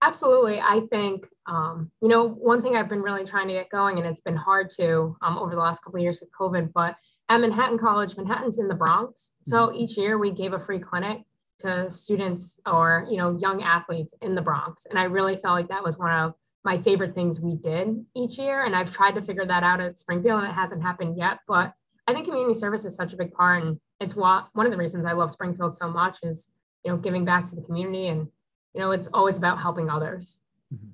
Absolutely. 0.00 0.60
I 0.60 0.82
think, 0.90 1.26
um, 1.46 1.90
you 2.00 2.08
know, 2.08 2.28
one 2.28 2.62
thing 2.62 2.76
I've 2.76 2.88
been 2.88 3.02
really 3.02 3.24
trying 3.24 3.48
to 3.48 3.54
get 3.54 3.70
going, 3.70 3.98
and 3.98 4.06
it's 4.06 4.20
been 4.20 4.36
hard 4.36 4.70
to 4.70 5.16
um, 5.22 5.38
over 5.38 5.54
the 5.54 5.60
last 5.60 5.82
couple 5.82 5.98
of 5.98 6.02
years 6.02 6.18
with 6.20 6.30
COVID, 6.38 6.72
but 6.72 6.96
at 7.28 7.40
Manhattan 7.40 7.78
College, 7.78 8.16
Manhattan's 8.16 8.58
in 8.58 8.68
the 8.68 8.74
Bronx. 8.74 9.32
So 9.42 9.66
mm-hmm. 9.66 9.76
each 9.76 9.96
year 9.96 10.16
we 10.18 10.30
gave 10.30 10.52
a 10.52 10.60
free 10.60 10.78
clinic 10.78 11.22
to 11.58 11.90
students 11.90 12.60
or, 12.64 13.06
you 13.10 13.16
know, 13.16 13.36
young 13.38 13.62
athletes 13.62 14.14
in 14.22 14.34
the 14.34 14.40
Bronx. 14.40 14.86
And 14.86 14.98
I 14.98 15.04
really 15.04 15.36
felt 15.36 15.56
like 15.56 15.68
that 15.68 15.82
was 15.82 15.98
one 15.98 16.12
of 16.12 16.34
my 16.64 16.80
favorite 16.80 17.14
things 17.14 17.40
we 17.40 17.56
did 17.56 18.04
each 18.14 18.38
year. 18.38 18.64
And 18.64 18.76
I've 18.76 18.94
tried 18.94 19.16
to 19.16 19.22
figure 19.22 19.44
that 19.46 19.64
out 19.64 19.80
at 19.80 19.98
Springfield 19.98 20.42
and 20.42 20.50
it 20.50 20.54
hasn't 20.54 20.82
happened 20.82 21.18
yet. 21.18 21.40
But 21.48 21.72
I 22.06 22.14
think 22.14 22.26
community 22.26 22.54
service 22.54 22.84
is 22.84 22.94
such 22.94 23.12
a 23.12 23.16
big 23.16 23.32
part. 23.32 23.64
And 23.64 23.80
it's 24.00 24.14
what 24.14 24.48
one 24.52 24.66
of 24.66 24.72
the 24.72 24.78
reasons 24.78 25.04
I 25.04 25.12
love 25.12 25.32
Springfield 25.32 25.76
so 25.76 25.90
much 25.90 26.18
is, 26.22 26.50
you 26.84 26.92
know, 26.92 26.98
giving 26.98 27.24
back 27.24 27.44
to 27.46 27.56
the 27.56 27.62
community. 27.62 28.06
And, 28.06 28.28
you 28.74 28.80
know, 28.80 28.90
it's 28.90 29.08
always 29.12 29.36
about 29.36 29.58
helping 29.58 29.90
others. 29.90 30.40
Mm-hmm. 30.74 30.90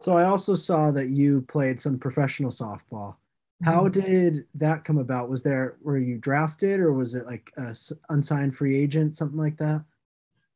So 0.00 0.12
I 0.12 0.24
also 0.24 0.54
saw 0.54 0.90
that 0.90 1.10
you 1.10 1.42
played 1.42 1.80
some 1.80 1.98
professional 1.98 2.50
softball. 2.50 3.16
How 3.62 3.88
mm-hmm. 3.88 4.00
did 4.00 4.46
that 4.56 4.84
come 4.84 4.98
about? 4.98 5.30
Was 5.30 5.42
there, 5.42 5.76
were 5.82 5.98
you 5.98 6.18
drafted 6.18 6.80
or 6.80 6.92
was 6.92 7.14
it 7.14 7.24
like 7.26 7.52
a 7.56 7.74
unsigned 8.10 8.54
free 8.54 8.76
agent, 8.76 9.16
something 9.16 9.38
like 9.38 9.56
that? 9.58 9.84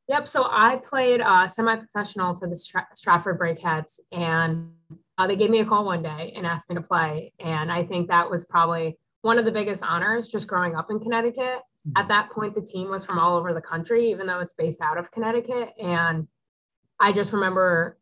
Yep. 0.09 0.27
So 0.29 0.49
I 0.51 0.77
played 0.77 1.21
uh, 1.21 1.47
semi-professional 1.47 2.35
for 2.37 2.49
the 2.49 2.57
Stra- 2.57 2.89
Stratford 2.95 3.39
Brakettes, 3.39 4.01
and 4.11 4.71
uh, 5.19 5.27
they 5.27 5.37
gave 5.37 5.51
me 5.51 5.61
a 5.61 5.67
call 5.67 5.85
one 5.85 6.03
day 6.03 6.33
and 6.35 6.47
asked 6.47 6.71
me 6.71 6.77
to 6.77 6.83
play. 6.83 7.33
And 7.39 7.71
I 7.71 7.85
think 7.85 8.09
that 8.09 8.31
was 8.31 8.47
probably 8.47 8.99
one 9.21 9.39
of 9.39 9.45
the 9.45 9.53
biggest 9.53 9.83
honors 9.83 10.29
just 10.29 10.49
growing 10.49 10.75
up 10.75 10.91
in 10.91 10.99
Connecticut. 10.99 11.61
At 11.97 12.03
mm-hmm. 12.03 12.09
that 12.09 12.31
point, 12.31 12.55
the 12.55 12.63
team 12.63 12.89
was 12.89 13.05
from 13.05 13.19
all 13.19 13.37
over 13.37 13.53
the 13.53 13.61
country, 13.61 14.11
even 14.11 14.27
though 14.27 14.41
it's 14.41 14.55
based 14.55 14.81
out 14.81 14.97
of 14.97 15.11
Connecticut. 15.11 15.75
And 15.79 16.27
I 17.01 17.13
just 17.13 17.33
remember, 17.33 17.99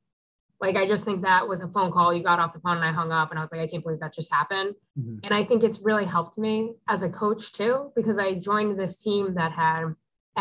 like, 0.61 0.76
I 0.76 0.87
just 0.87 1.05
think 1.05 1.23
that 1.23 1.47
was 1.47 1.61
a 1.61 1.69
phone 1.69 1.93
call. 1.93 2.15
You 2.15 2.23
got 2.23 2.38
off 2.38 2.55
the 2.55 2.61
phone 2.61 2.76
and 2.76 2.85
I 2.85 2.93
hung 2.93 3.12
up, 3.12 3.31
and 3.31 3.38
I 3.38 3.43
was 3.43 3.53
like, 3.53 3.61
I 3.61 3.67
can't 3.67 3.83
believe 3.83 4.00
that 4.00 4.15
just 4.15 4.33
happened. 4.33 4.75
Mm-hmm. 4.99 5.19
And 5.25 5.35
I 5.35 5.45
think 5.45 5.62
it's 5.62 5.81
really 5.81 6.05
helped 6.05 6.38
me 6.38 6.75
as 6.88 7.03
a 7.03 7.09
coach 7.09 7.53
too, 7.53 7.93
because 7.95 8.19
I 8.19 8.35
joined 8.35 8.79
this 8.79 8.97
team 8.97 9.35
that 9.35 9.53
had 9.53 9.95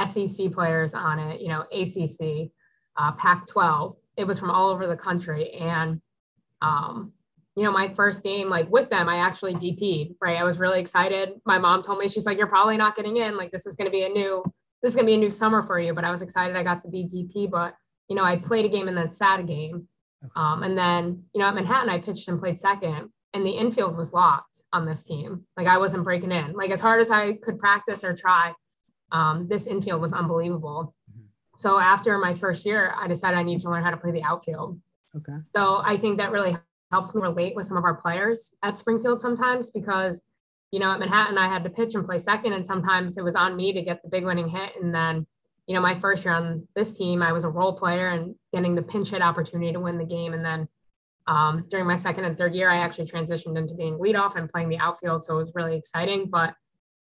SEC 0.05 0.51
players 0.51 0.93
on 0.93 1.19
it, 1.19 1.41
you 1.41 1.49
know, 1.49 1.61
ACC, 1.71 2.51
uh, 2.97 3.11
Pac 3.13 3.47
12. 3.47 3.95
It 4.17 4.25
was 4.25 4.39
from 4.39 4.51
all 4.51 4.69
over 4.69 4.87
the 4.87 4.97
country. 4.97 5.51
And, 5.51 6.01
um, 6.61 7.13
you 7.55 7.63
know, 7.63 7.71
my 7.71 7.93
first 7.93 8.23
game, 8.23 8.49
like 8.49 8.69
with 8.69 8.89
them, 8.89 9.07
I 9.07 9.17
actually 9.17 9.55
DP'd, 9.55 10.15
right? 10.21 10.37
I 10.37 10.43
was 10.43 10.59
really 10.59 10.81
excited. 10.81 11.33
My 11.45 11.57
mom 11.57 11.83
told 11.83 11.99
me, 11.99 12.09
she's 12.09 12.25
like, 12.25 12.37
you're 12.37 12.47
probably 12.47 12.75
not 12.75 12.95
getting 12.95 13.17
in. 13.17 13.37
Like, 13.37 13.51
this 13.51 13.65
is 13.65 13.75
going 13.75 13.85
to 13.85 13.91
be 13.91 14.03
a 14.03 14.09
new, 14.09 14.43
this 14.81 14.89
is 14.91 14.95
going 14.95 15.05
to 15.05 15.11
be 15.11 15.15
a 15.15 15.19
new 15.19 15.31
summer 15.31 15.63
for 15.63 15.79
you. 15.79 15.93
But 15.93 16.03
I 16.03 16.11
was 16.11 16.21
excited 16.21 16.55
I 16.55 16.63
got 16.63 16.81
to 16.81 16.89
be 16.89 17.05
DP. 17.05 17.49
But, 17.49 17.75
you 18.07 18.15
know, 18.15 18.23
I 18.23 18.37
played 18.37 18.65
a 18.65 18.69
game 18.69 18.87
and 18.87 18.97
then 18.97 19.11
sat 19.11 19.39
a 19.39 19.43
game. 19.43 19.87
Um, 20.35 20.63
and 20.63 20.77
then, 20.77 21.23
you 21.33 21.39
know, 21.39 21.47
at 21.47 21.55
Manhattan, 21.55 21.89
I 21.89 21.99
pitched 21.99 22.27
and 22.27 22.39
played 22.39 22.59
second, 22.59 23.09
and 23.33 23.45
the 23.45 23.51
infield 23.51 23.97
was 23.97 24.13
locked 24.13 24.63
on 24.73 24.85
this 24.85 25.03
team. 25.03 25.45
Like 25.55 25.67
I 25.67 25.77
wasn't 25.77 26.03
breaking 26.03 26.31
in. 26.31 26.53
Like 26.53 26.71
as 26.71 26.81
hard 26.81 27.01
as 27.01 27.11
I 27.11 27.33
could 27.33 27.59
practice 27.59 28.03
or 28.03 28.15
try, 28.15 28.53
um, 29.11 29.47
this 29.47 29.67
infield 29.67 30.01
was 30.01 30.13
unbelievable. 30.13 30.95
Mm-hmm. 31.11 31.27
So 31.57 31.79
after 31.79 32.17
my 32.17 32.33
first 32.33 32.65
year, 32.65 32.95
I 32.97 33.07
decided 33.07 33.37
I 33.37 33.43
needed 33.43 33.63
to 33.63 33.69
learn 33.69 33.83
how 33.83 33.91
to 33.91 33.97
play 33.97 34.11
the 34.11 34.23
outfield. 34.23 34.79
Okay. 35.15 35.37
So 35.55 35.81
I 35.83 35.97
think 35.97 36.17
that 36.17 36.31
really 36.31 36.57
helps 36.91 37.13
me 37.13 37.21
relate 37.21 37.55
with 37.55 37.65
some 37.65 37.77
of 37.77 37.83
our 37.83 37.95
players 37.95 38.53
at 38.63 38.79
Springfield 38.79 39.19
sometimes 39.19 39.69
because, 39.69 40.23
you 40.71 40.79
know, 40.79 40.91
at 40.91 40.99
Manhattan, 40.99 41.37
I 41.37 41.47
had 41.47 41.63
to 41.63 41.69
pitch 41.69 41.95
and 41.95 42.05
play 42.05 42.17
second, 42.17 42.53
and 42.53 42.65
sometimes 42.65 43.17
it 43.17 43.23
was 43.23 43.35
on 43.35 43.55
me 43.55 43.73
to 43.73 43.81
get 43.81 44.01
the 44.01 44.09
big 44.09 44.25
winning 44.25 44.49
hit. 44.49 44.71
And 44.81 44.93
then, 44.93 45.27
you 45.67 45.73
know, 45.73 45.81
my 45.81 45.99
first 45.99 46.23
year 46.23 46.33
on 46.33 46.67
this 46.75 46.95
team, 46.97 47.21
I 47.23 47.31
was 47.31 47.43
a 47.43 47.49
role 47.49 47.73
player 47.73 48.09
and 48.09 48.35
getting 48.53 48.75
the 48.75 48.83
pinch 48.83 49.09
hit 49.09 49.21
opportunity 49.21 49.73
to 49.73 49.79
win 49.79 49.97
the 49.97 50.05
game. 50.05 50.33
And 50.33 50.45
then 50.45 50.67
um, 51.27 51.65
during 51.69 51.87
my 51.87 51.95
second 51.95 52.25
and 52.25 52.37
third 52.37 52.53
year, 52.53 52.69
I 52.69 52.77
actually 52.77 53.07
transitioned 53.07 53.57
into 53.57 53.73
being 53.73 53.97
leadoff 53.97 54.35
and 54.35 54.49
playing 54.49 54.69
the 54.69 54.77
outfield. 54.77 55.23
So 55.23 55.35
it 55.35 55.39
was 55.39 55.53
really 55.55 55.75
exciting. 55.75 56.29
But 56.29 56.53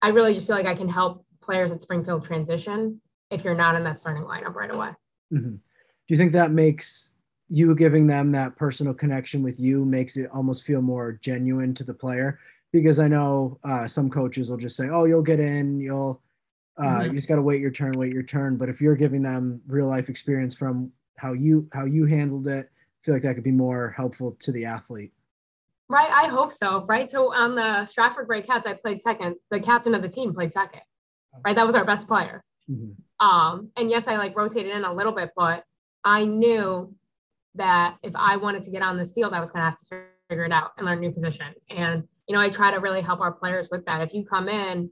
I 0.02 0.08
really 0.08 0.34
just 0.34 0.46
feel 0.46 0.56
like 0.56 0.66
I 0.66 0.74
can 0.74 0.88
help 0.88 1.24
players 1.40 1.70
at 1.70 1.80
Springfield 1.82 2.24
transition 2.24 3.00
if 3.30 3.44
you're 3.44 3.54
not 3.54 3.76
in 3.76 3.84
that 3.84 4.00
starting 4.00 4.24
lineup 4.24 4.54
right 4.54 4.74
away. 4.74 4.90
Mm-hmm. 5.32 5.54
Do 5.54 5.60
you 6.08 6.16
think 6.16 6.32
that 6.32 6.50
makes 6.50 7.12
you 7.48 7.74
giving 7.74 8.06
them 8.06 8.32
that 8.32 8.56
personal 8.56 8.92
connection 8.92 9.42
with 9.42 9.60
you 9.60 9.84
makes 9.84 10.16
it 10.16 10.28
almost 10.32 10.64
feel 10.64 10.82
more 10.82 11.12
genuine 11.22 11.74
to 11.74 11.84
the 11.84 11.94
player? 11.94 12.40
Because 12.72 12.98
I 12.98 13.08
know 13.08 13.58
uh, 13.64 13.86
some 13.86 14.10
coaches 14.10 14.50
will 14.50 14.58
just 14.58 14.76
say, 14.76 14.88
"Oh, 14.88 15.04
you'll 15.04 15.22
get 15.22 15.40
in. 15.40 15.80
You'll 15.80 16.20
uh, 16.78 16.82
mm-hmm. 16.82 17.06
you 17.06 17.12
just 17.12 17.28
got 17.28 17.36
to 17.36 17.42
wait 17.42 17.60
your 17.60 17.70
turn, 17.70 17.92
wait 17.92 18.12
your 18.12 18.22
turn." 18.22 18.56
But 18.56 18.68
if 18.68 18.80
you're 18.80 18.96
giving 18.96 19.22
them 19.22 19.60
real 19.66 19.86
life 19.86 20.08
experience 20.08 20.54
from 20.54 20.92
how 21.16 21.32
you 21.32 21.68
how 21.72 21.84
you 21.84 22.06
handled 22.06 22.46
it, 22.46 22.66
I 22.66 23.04
feel 23.04 23.14
like 23.14 23.22
that 23.22 23.34
could 23.34 23.44
be 23.44 23.50
more 23.50 23.90
helpful 23.96 24.36
to 24.40 24.52
the 24.52 24.64
athlete. 24.64 25.12
Right, 25.88 26.10
I 26.10 26.28
hope 26.28 26.52
so. 26.52 26.84
Right, 26.86 27.10
so 27.10 27.32
on 27.32 27.54
the 27.54 27.86
Stratford 27.86 28.28
Brakettes, 28.28 28.66
I 28.66 28.74
played 28.74 29.00
second. 29.00 29.36
The 29.50 29.60
captain 29.60 29.94
of 29.94 30.02
the 30.02 30.08
team 30.08 30.34
played 30.34 30.52
second. 30.52 30.82
Right, 31.44 31.56
that 31.56 31.66
was 31.66 31.74
our 31.74 31.84
best 31.84 32.06
player. 32.06 32.42
Mm-hmm. 32.70 33.26
Um, 33.26 33.70
and 33.76 33.90
yes, 33.90 34.06
I 34.06 34.16
like 34.16 34.36
rotated 34.36 34.72
in 34.72 34.84
a 34.84 34.92
little 34.92 35.12
bit, 35.12 35.30
but 35.36 35.64
I 36.04 36.24
knew 36.24 36.94
that 37.54 37.96
if 38.02 38.14
I 38.14 38.36
wanted 38.36 38.62
to 38.64 38.70
get 38.70 38.82
on 38.82 38.96
this 38.96 39.12
field, 39.12 39.32
I 39.32 39.40
was 39.40 39.50
going 39.50 39.62
to 39.62 39.70
have 39.70 39.78
to 39.78 40.04
figure 40.28 40.44
it 40.44 40.52
out 40.52 40.72
and 40.76 40.86
learn 40.86 40.98
a 40.98 41.00
new 41.00 41.10
position. 41.10 41.46
And 41.70 42.04
you 42.28 42.34
know, 42.34 42.40
I 42.40 42.50
try 42.50 42.70
to 42.70 42.78
really 42.78 43.00
help 43.00 43.20
our 43.20 43.32
players 43.32 43.68
with 43.70 43.86
that. 43.86 44.02
If 44.02 44.12
you 44.12 44.24
come 44.24 44.48
in, 44.48 44.90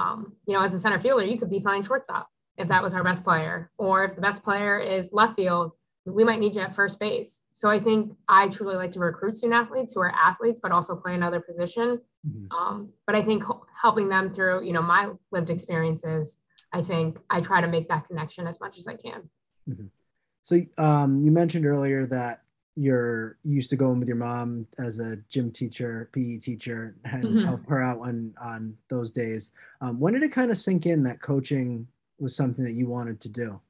um, 0.00 0.32
you 0.46 0.54
know, 0.54 0.62
as 0.62 0.74
a 0.74 0.78
center 0.78 0.98
fielder, 0.98 1.24
you 1.24 1.38
could 1.38 1.50
be 1.50 1.60
playing 1.60 1.82
shortstop 1.82 2.28
if 2.56 2.68
that 2.68 2.82
was 2.82 2.94
our 2.94 3.04
best 3.04 3.24
player, 3.24 3.70
or 3.78 4.04
if 4.04 4.14
the 4.14 4.20
best 4.20 4.42
player 4.42 4.78
is 4.78 5.12
left 5.12 5.36
field, 5.36 5.72
we 6.06 6.24
might 6.24 6.40
need 6.40 6.54
you 6.54 6.60
at 6.60 6.74
first 6.74 6.98
base. 6.98 7.42
So 7.52 7.68
I 7.70 7.78
think 7.78 8.12
I 8.28 8.48
truly 8.48 8.76
like 8.76 8.92
to 8.92 9.00
recruit 9.00 9.36
student 9.36 9.60
athletes 9.62 9.92
who 9.94 10.00
are 10.00 10.12
athletes, 10.12 10.60
but 10.62 10.72
also 10.72 10.96
play 10.96 11.14
another 11.14 11.40
position. 11.40 12.00
Mm-hmm. 12.26 12.56
Um, 12.56 12.90
but 13.06 13.16
I 13.16 13.22
think 13.22 13.44
helping 13.80 14.08
them 14.08 14.34
through, 14.34 14.64
you 14.64 14.72
know, 14.72 14.82
my 14.82 15.10
lived 15.30 15.50
experiences, 15.50 16.38
I 16.72 16.82
think 16.82 17.18
I 17.28 17.40
try 17.40 17.60
to 17.60 17.68
make 17.68 17.88
that 17.88 18.06
connection 18.08 18.46
as 18.46 18.60
much 18.60 18.78
as 18.78 18.86
I 18.86 18.94
can. 18.94 19.28
Mm-hmm. 19.68 19.86
So 20.42 20.60
um, 20.78 21.20
you 21.22 21.30
mentioned 21.30 21.66
earlier 21.66 22.06
that 22.06 22.42
you're 22.76 23.38
used 23.44 23.70
to 23.70 23.76
going 23.76 23.98
with 23.98 24.08
your 24.08 24.16
mom 24.16 24.66
as 24.78 24.98
a 24.98 25.16
gym 25.28 25.50
teacher, 25.50 26.08
PE 26.12 26.38
teacher, 26.38 26.96
and 27.04 27.24
mm-hmm. 27.24 27.44
help 27.44 27.66
her 27.68 27.82
out 27.82 28.00
on 28.00 28.34
on 28.40 28.76
those 28.88 29.10
days. 29.10 29.50
Um, 29.80 29.98
when 29.98 30.14
did 30.14 30.22
it 30.22 30.32
kind 30.32 30.50
of 30.50 30.58
sink 30.58 30.86
in 30.86 31.02
that 31.04 31.20
coaching 31.20 31.86
was 32.18 32.36
something 32.36 32.64
that 32.64 32.74
you 32.74 32.86
wanted 32.86 33.20
to 33.20 33.28
do? 33.28 33.60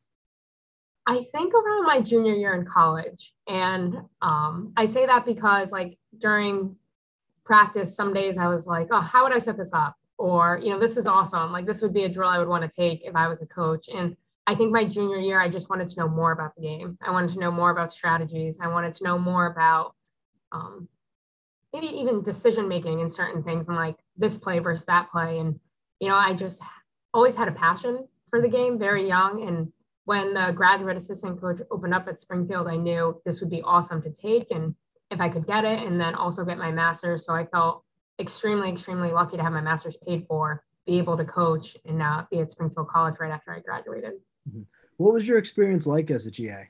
I 1.06 1.22
think 1.32 1.54
around 1.54 1.86
my 1.86 2.00
junior 2.00 2.34
year 2.34 2.54
in 2.54 2.64
college. 2.64 3.32
And 3.48 3.96
um, 4.22 4.72
I 4.76 4.86
say 4.86 5.06
that 5.06 5.24
because, 5.24 5.72
like, 5.72 5.98
during 6.18 6.76
practice, 7.44 7.96
some 7.96 8.12
days 8.12 8.38
I 8.38 8.46
was 8.46 8.66
like, 8.66 8.88
oh, 8.90 9.00
how 9.00 9.24
would 9.24 9.32
I 9.32 9.38
set 9.38 9.56
this 9.56 9.72
up? 9.72 9.96
Or, 10.18 10.60
you 10.62 10.70
know, 10.70 10.78
this 10.78 10.96
is 10.96 11.06
awesome. 11.06 11.50
Like, 11.50 11.66
this 11.66 11.82
would 11.82 11.94
be 11.94 12.04
a 12.04 12.08
drill 12.08 12.28
I 12.28 12.38
would 12.38 12.48
want 12.48 12.62
to 12.62 12.76
take 12.76 13.02
if 13.04 13.16
I 13.16 13.26
was 13.26 13.42
a 13.42 13.46
coach. 13.46 13.88
And 13.88 14.16
I 14.46 14.54
think 14.54 14.72
my 14.72 14.84
junior 14.84 15.18
year, 15.18 15.40
I 15.40 15.48
just 15.48 15.70
wanted 15.70 15.88
to 15.88 16.00
know 16.00 16.08
more 16.08 16.32
about 16.32 16.54
the 16.56 16.62
game. 16.62 16.98
I 17.06 17.10
wanted 17.12 17.32
to 17.34 17.38
know 17.38 17.52
more 17.52 17.70
about 17.70 17.92
strategies. 17.92 18.58
I 18.60 18.68
wanted 18.68 18.92
to 18.94 19.04
know 19.04 19.18
more 19.18 19.46
about 19.46 19.94
um, 20.50 20.88
maybe 21.72 21.86
even 21.86 22.22
decision 22.22 22.68
making 22.68 23.00
in 23.00 23.10
certain 23.10 23.42
things 23.42 23.68
and 23.68 23.76
like 23.76 23.96
this 24.16 24.36
play 24.36 24.58
versus 24.58 24.86
that 24.86 25.10
play. 25.10 25.38
And, 25.38 25.60
you 26.00 26.08
know, 26.08 26.16
I 26.16 26.34
just 26.34 26.62
always 27.14 27.36
had 27.36 27.48
a 27.48 27.52
passion 27.52 28.08
for 28.28 28.40
the 28.40 28.48
game 28.48 28.78
very 28.78 29.06
young. 29.06 29.46
And 29.46 29.72
when 30.04 30.34
the 30.34 30.52
graduate 30.52 30.96
assistant 30.96 31.40
coach 31.40 31.60
opened 31.70 31.94
up 31.94 32.08
at 32.08 32.18
Springfield, 32.18 32.66
I 32.66 32.76
knew 32.76 33.20
this 33.24 33.40
would 33.40 33.50
be 33.50 33.62
awesome 33.62 34.02
to 34.02 34.10
take 34.10 34.50
and 34.50 34.74
if 35.10 35.20
I 35.20 35.28
could 35.28 35.46
get 35.46 35.64
it 35.64 35.86
and 35.86 36.00
then 36.00 36.14
also 36.14 36.44
get 36.44 36.58
my 36.58 36.72
master's. 36.72 37.24
So 37.24 37.34
I 37.34 37.44
felt 37.44 37.84
extremely, 38.18 38.70
extremely 38.70 39.10
lucky 39.10 39.36
to 39.36 39.42
have 39.42 39.52
my 39.52 39.60
master's 39.60 39.96
paid 39.96 40.26
for, 40.26 40.64
be 40.86 40.98
able 40.98 41.16
to 41.16 41.24
coach 41.24 41.76
and 41.84 42.02
uh, 42.02 42.24
be 42.30 42.40
at 42.40 42.50
Springfield 42.50 42.88
College 42.88 43.16
right 43.20 43.30
after 43.30 43.52
I 43.52 43.60
graduated. 43.60 44.14
Mm-hmm. 44.48 44.62
What 44.96 45.14
was 45.14 45.26
your 45.26 45.38
experience 45.38 45.86
like 45.86 46.10
as 46.10 46.26
a 46.26 46.30
GA? 46.30 46.68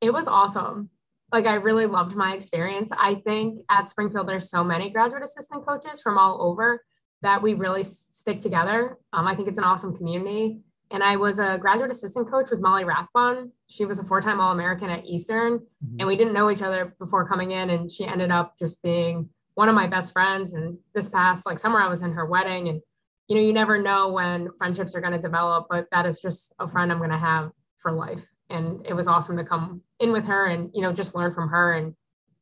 It 0.00 0.12
was 0.12 0.28
awesome. 0.28 0.90
Like 1.32 1.46
I 1.46 1.54
really 1.54 1.86
loved 1.86 2.14
my 2.14 2.34
experience. 2.34 2.92
I 2.96 3.16
think 3.16 3.62
at 3.70 3.88
Springfield, 3.88 4.28
there's 4.28 4.50
so 4.50 4.62
many 4.62 4.90
graduate 4.90 5.22
assistant 5.22 5.66
coaches 5.66 6.00
from 6.00 6.18
all 6.18 6.40
over 6.42 6.84
that 7.22 7.42
we 7.42 7.54
really 7.54 7.82
stick 7.82 8.40
together. 8.40 8.98
Um, 9.12 9.26
I 9.26 9.34
think 9.34 9.48
it's 9.48 9.58
an 9.58 9.64
awesome 9.64 9.96
community. 9.96 10.60
And 10.90 11.02
I 11.02 11.16
was 11.16 11.40
a 11.40 11.58
graduate 11.58 11.90
assistant 11.90 12.30
coach 12.30 12.50
with 12.50 12.60
Molly 12.60 12.84
Rathbun. 12.84 13.50
She 13.66 13.84
was 13.84 13.98
a 13.98 14.04
four 14.04 14.20
time 14.20 14.40
All 14.40 14.52
American 14.52 14.88
at 14.88 15.04
Eastern. 15.04 15.58
Mm-hmm. 15.58 15.96
And 15.98 16.06
we 16.06 16.16
didn't 16.16 16.32
know 16.32 16.50
each 16.50 16.62
other 16.62 16.94
before 16.98 17.26
coming 17.26 17.50
in. 17.50 17.70
And 17.70 17.90
she 17.90 18.04
ended 18.04 18.30
up 18.30 18.56
just 18.58 18.82
being 18.82 19.30
one 19.56 19.68
of 19.68 19.74
my 19.74 19.86
best 19.86 20.12
friends. 20.12 20.52
And 20.52 20.78
this 20.94 21.08
past 21.08 21.44
like 21.46 21.58
summer, 21.58 21.80
I 21.80 21.88
was 21.88 22.02
in 22.02 22.12
her 22.12 22.26
wedding. 22.26 22.68
And, 22.68 22.80
you 23.26 23.36
know, 23.36 23.42
you 23.42 23.52
never 23.52 23.82
know 23.82 24.12
when 24.12 24.50
friendships 24.58 24.94
are 24.94 25.00
going 25.00 25.14
to 25.14 25.18
develop, 25.18 25.66
but 25.68 25.86
that 25.90 26.06
is 26.06 26.20
just 26.20 26.54
a 26.60 26.68
friend 26.68 26.92
I'm 26.92 26.98
going 26.98 27.10
to 27.10 27.18
have 27.18 27.50
for 27.78 27.90
life. 27.90 28.22
And 28.50 28.86
it 28.86 28.92
was 28.92 29.08
awesome 29.08 29.36
to 29.38 29.44
come 29.44 29.82
in 29.98 30.12
with 30.12 30.26
her 30.26 30.46
and, 30.46 30.70
you 30.74 30.82
know, 30.82 30.92
just 30.92 31.14
learn 31.14 31.34
from 31.34 31.48
her 31.48 31.72
and, 31.72 31.94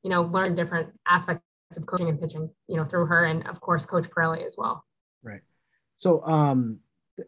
you 0.03 0.11
know, 0.11 0.23
learn 0.23 0.55
different 0.57 0.93
aspects 1.09 1.43
of 1.77 1.87
coaching 1.87 2.09
and 2.09 2.21
pitching, 2.21 2.51
you 2.69 2.77
know, 2.77 2.85
through 2.85 3.07
her. 3.07 3.25
And 3.25 3.47
of 3.47 3.61
course, 3.61 3.87
Coach 3.87 4.11
Pirelli 4.11 4.45
as 4.45 4.57
well. 4.59 4.85
Right. 5.23 5.41
So, 5.97 6.23
um, 6.27 6.81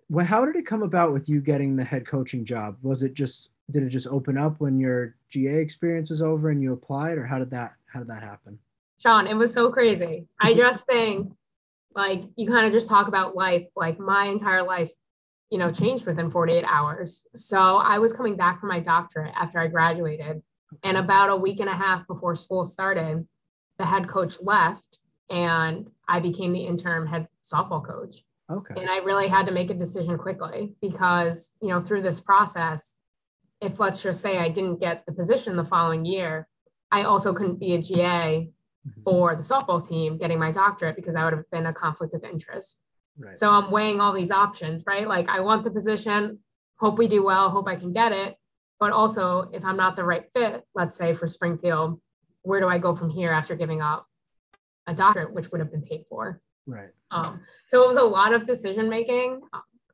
well, 0.08 0.26
how 0.26 0.44
did 0.44 0.56
it 0.56 0.66
come 0.66 0.82
about 0.82 1.12
with 1.12 1.28
you 1.28 1.40
getting 1.40 1.76
the 1.76 1.84
head 1.84 2.08
coaching 2.08 2.44
job? 2.44 2.76
Was 2.82 3.04
it 3.04 3.14
just 3.14 3.50
did 3.70 3.84
it 3.84 3.88
just 3.88 4.08
open 4.08 4.36
up 4.36 4.60
when 4.60 4.78
your 4.78 5.16
GA 5.30 5.56
experience 5.56 6.10
was 6.10 6.22
over 6.22 6.50
and 6.50 6.62
you 6.62 6.72
applied, 6.72 7.18
or 7.18 7.24
how 7.24 7.38
did 7.38 7.50
that 7.50 7.74
how 7.86 8.00
did 8.00 8.08
that 8.08 8.22
happen? 8.22 8.58
Sean, 8.98 9.26
it 9.26 9.34
was 9.34 9.52
so 9.52 9.70
crazy. 9.70 10.26
I 10.40 10.54
just 10.54 10.84
think 10.86 11.32
like 11.94 12.22
you 12.36 12.46
kind 12.48 12.66
of 12.66 12.72
just 12.72 12.88
talk 12.88 13.08
about 13.08 13.34
life, 13.34 13.66
like 13.74 13.98
my 13.98 14.26
entire 14.26 14.62
life, 14.62 14.90
you 15.50 15.58
know, 15.58 15.72
changed 15.72 16.06
within 16.06 16.30
48 16.30 16.64
hours. 16.64 17.26
So 17.34 17.76
I 17.76 17.98
was 17.98 18.12
coming 18.12 18.36
back 18.36 18.60
from 18.60 18.68
my 18.68 18.80
doctorate 18.80 19.32
after 19.36 19.58
I 19.58 19.68
graduated. 19.68 20.42
And 20.82 20.96
about 20.96 21.30
a 21.30 21.36
week 21.36 21.60
and 21.60 21.70
a 21.70 21.74
half 21.74 22.06
before 22.06 22.34
school 22.34 22.66
started, 22.66 23.26
the 23.78 23.86
head 23.86 24.08
coach 24.08 24.36
left 24.42 24.98
and 25.30 25.88
I 26.08 26.20
became 26.20 26.52
the 26.52 26.66
interim 26.66 27.06
head 27.06 27.26
softball 27.44 27.84
coach. 27.84 28.24
Okay. 28.50 28.74
And 28.76 28.88
I 28.88 28.98
really 28.98 29.28
had 29.28 29.46
to 29.46 29.52
make 29.52 29.70
a 29.70 29.74
decision 29.74 30.18
quickly 30.18 30.74
because, 30.80 31.52
you 31.60 31.68
know, 31.68 31.82
through 31.82 32.02
this 32.02 32.20
process, 32.20 32.96
if 33.60 33.80
let's 33.80 34.02
just 34.02 34.20
say 34.20 34.38
I 34.38 34.48
didn't 34.48 34.80
get 34.80 35.04
the 35.06 35.12
position 35.12 35.56
the 35.56 35.64
following 35.64 36.04
year, 36.04 36.46
I 36.92 37.02
also 37.02 37.32
couldn't 37.32 37.58
be 37.58 37.74
a 37.74 37.82
GA 37.82 37.98
mm-hmm. 37.98 38.50
For 39.04 39.34
the 39.36 39.42
softball 39.42 39.86
team 39.86 40.18
getting 40.18 40.38
my 40.38 40.52
doctorate 40.52 40.96
because 40.96 41.14
that 41.14 41.24
would 41.24 41.32
have 41.32 41.50
been 41.50 41.66
a 41.66 41.72
conflict 41.72 42.14
of 42.14 42.24
interest. 42.24 42.78
Right. 43.18 43.36
So 43.36 43.50
I'm 43.50 43.70
weighing 43.70 44.00
all 44.00 44.12
these 44.12 44.30
options, 44.30 44.84
right? 44.86 45.08
Like 45.08 45.28
I 45.28 45.40
want 45.40 45.64
the 45.64 45.70
position, 45.70 46.40
hope 46.78 46.98
we 46.98 47.08
do 47.08 47.24
well, 47.24 47.50
hope 47.50 47.68
I 47.68 47.76
can 47.76 47.92
get 47.92 48.12
it. 48.12 48.36
But 48.78 48.92
also, 48.92 49.48
if 49.52 49.64
I'm 49.64 49.76
not 49.76 49.96
the 49.96 50.04
right 50.04 50.26
fit, 50.34 50.62
let's 50.74 50.98
say 50.98 51.14
for 51.14 51.28
Springfield, 51.28 52.00
where 52.42 52.60
do 52.60 52.68
I 52.68 52.78
go 52.78 52.94
from 52.94 53.08
here 53.10 53.32
after 53.32 53.56
giving 53.56 53.80
up 53.80 54.06
a 54.86 54.94
doctorate, 54.94 55.32
which 55.32 55.50
would 55.50 55.60
have 55.60 55.70
been 55.70 55.82
paid 55.82 56.04
for? 56.10 56.42
Right. 56.66 56.90
Um, 57.10 57.40
so 57.66 57.82
it 57.84 57.88
was 57.88 57.96
a 57.96 58.02
lot 58.02 58.34
of 58.34 58.44
decision 58.44 58.88
making. 58.88 59.40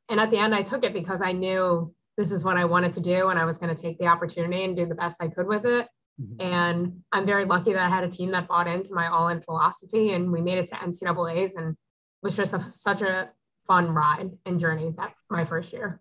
And 0.09 0.19
at 0.19 0.31
the 0.31 0.37
end, 0.37 0.53
I 0.53 0.61
took 0.61 0.83
it 0.83 0.93
because 0.93 1.21
I 1.21 1.31
knew 1.31 1.93
this 2.17 2.31
is 2.31 2.43
what 2.43 2.57
I 2.57 2.65
wanted 2.65 2.93
to 2.93 2.99
do 2.99 3.29
and 3.29 3.39
I 3.39 3.45
was 3.45 3.57
going 3.57 3.73
to 3.73 3.81
take 3.81 3.97
the 3.99 4.07
opportunity 4.07 4.63
and 4.63 4.75
do 4.75 4.85
the 4.85 4.95
best 4.95 5.21
I 5.21 5.29
could 5.29 5.47
with 5.47 5.65
it. 5.65 5.87
Mm-hmm. 6.21 6.41
And 6.41 7.01
I'm 7.11 7.25
very 7.25 7.45
lucky 7.45 7.73
that 7.73 7.81
I 7.81 7.89
had 7.89 8.03
a 8.03 8.09
team 8.09 8.31
that 8.31 8.47
bought 8.47 8.67
into 8.67 8.93
my 8.93 9.07
all 9.07 9.29
in 9.29 9.41
philosophy 9.41 10.11
and 10.13 10.31
we 10.31 10.41
made 10.41 10.57
it 10.57 10.67
to 10.67 10.75
NCAA's 10.75 11.55
and 11.55 11.71
it 11.71 11.77
was 12.21 12.35
just 12.35 12.53
a, 12.53 12.71
such 12.71 13.01
a 13.01 13.29
fun 13.67 13.89
ride 13.89 14.31
and 14.45 14.59
journey 14.59 14.93
that 14.97 15.13
my 15.29 15.43
first 15.43 15.73
year. 15.73 15.99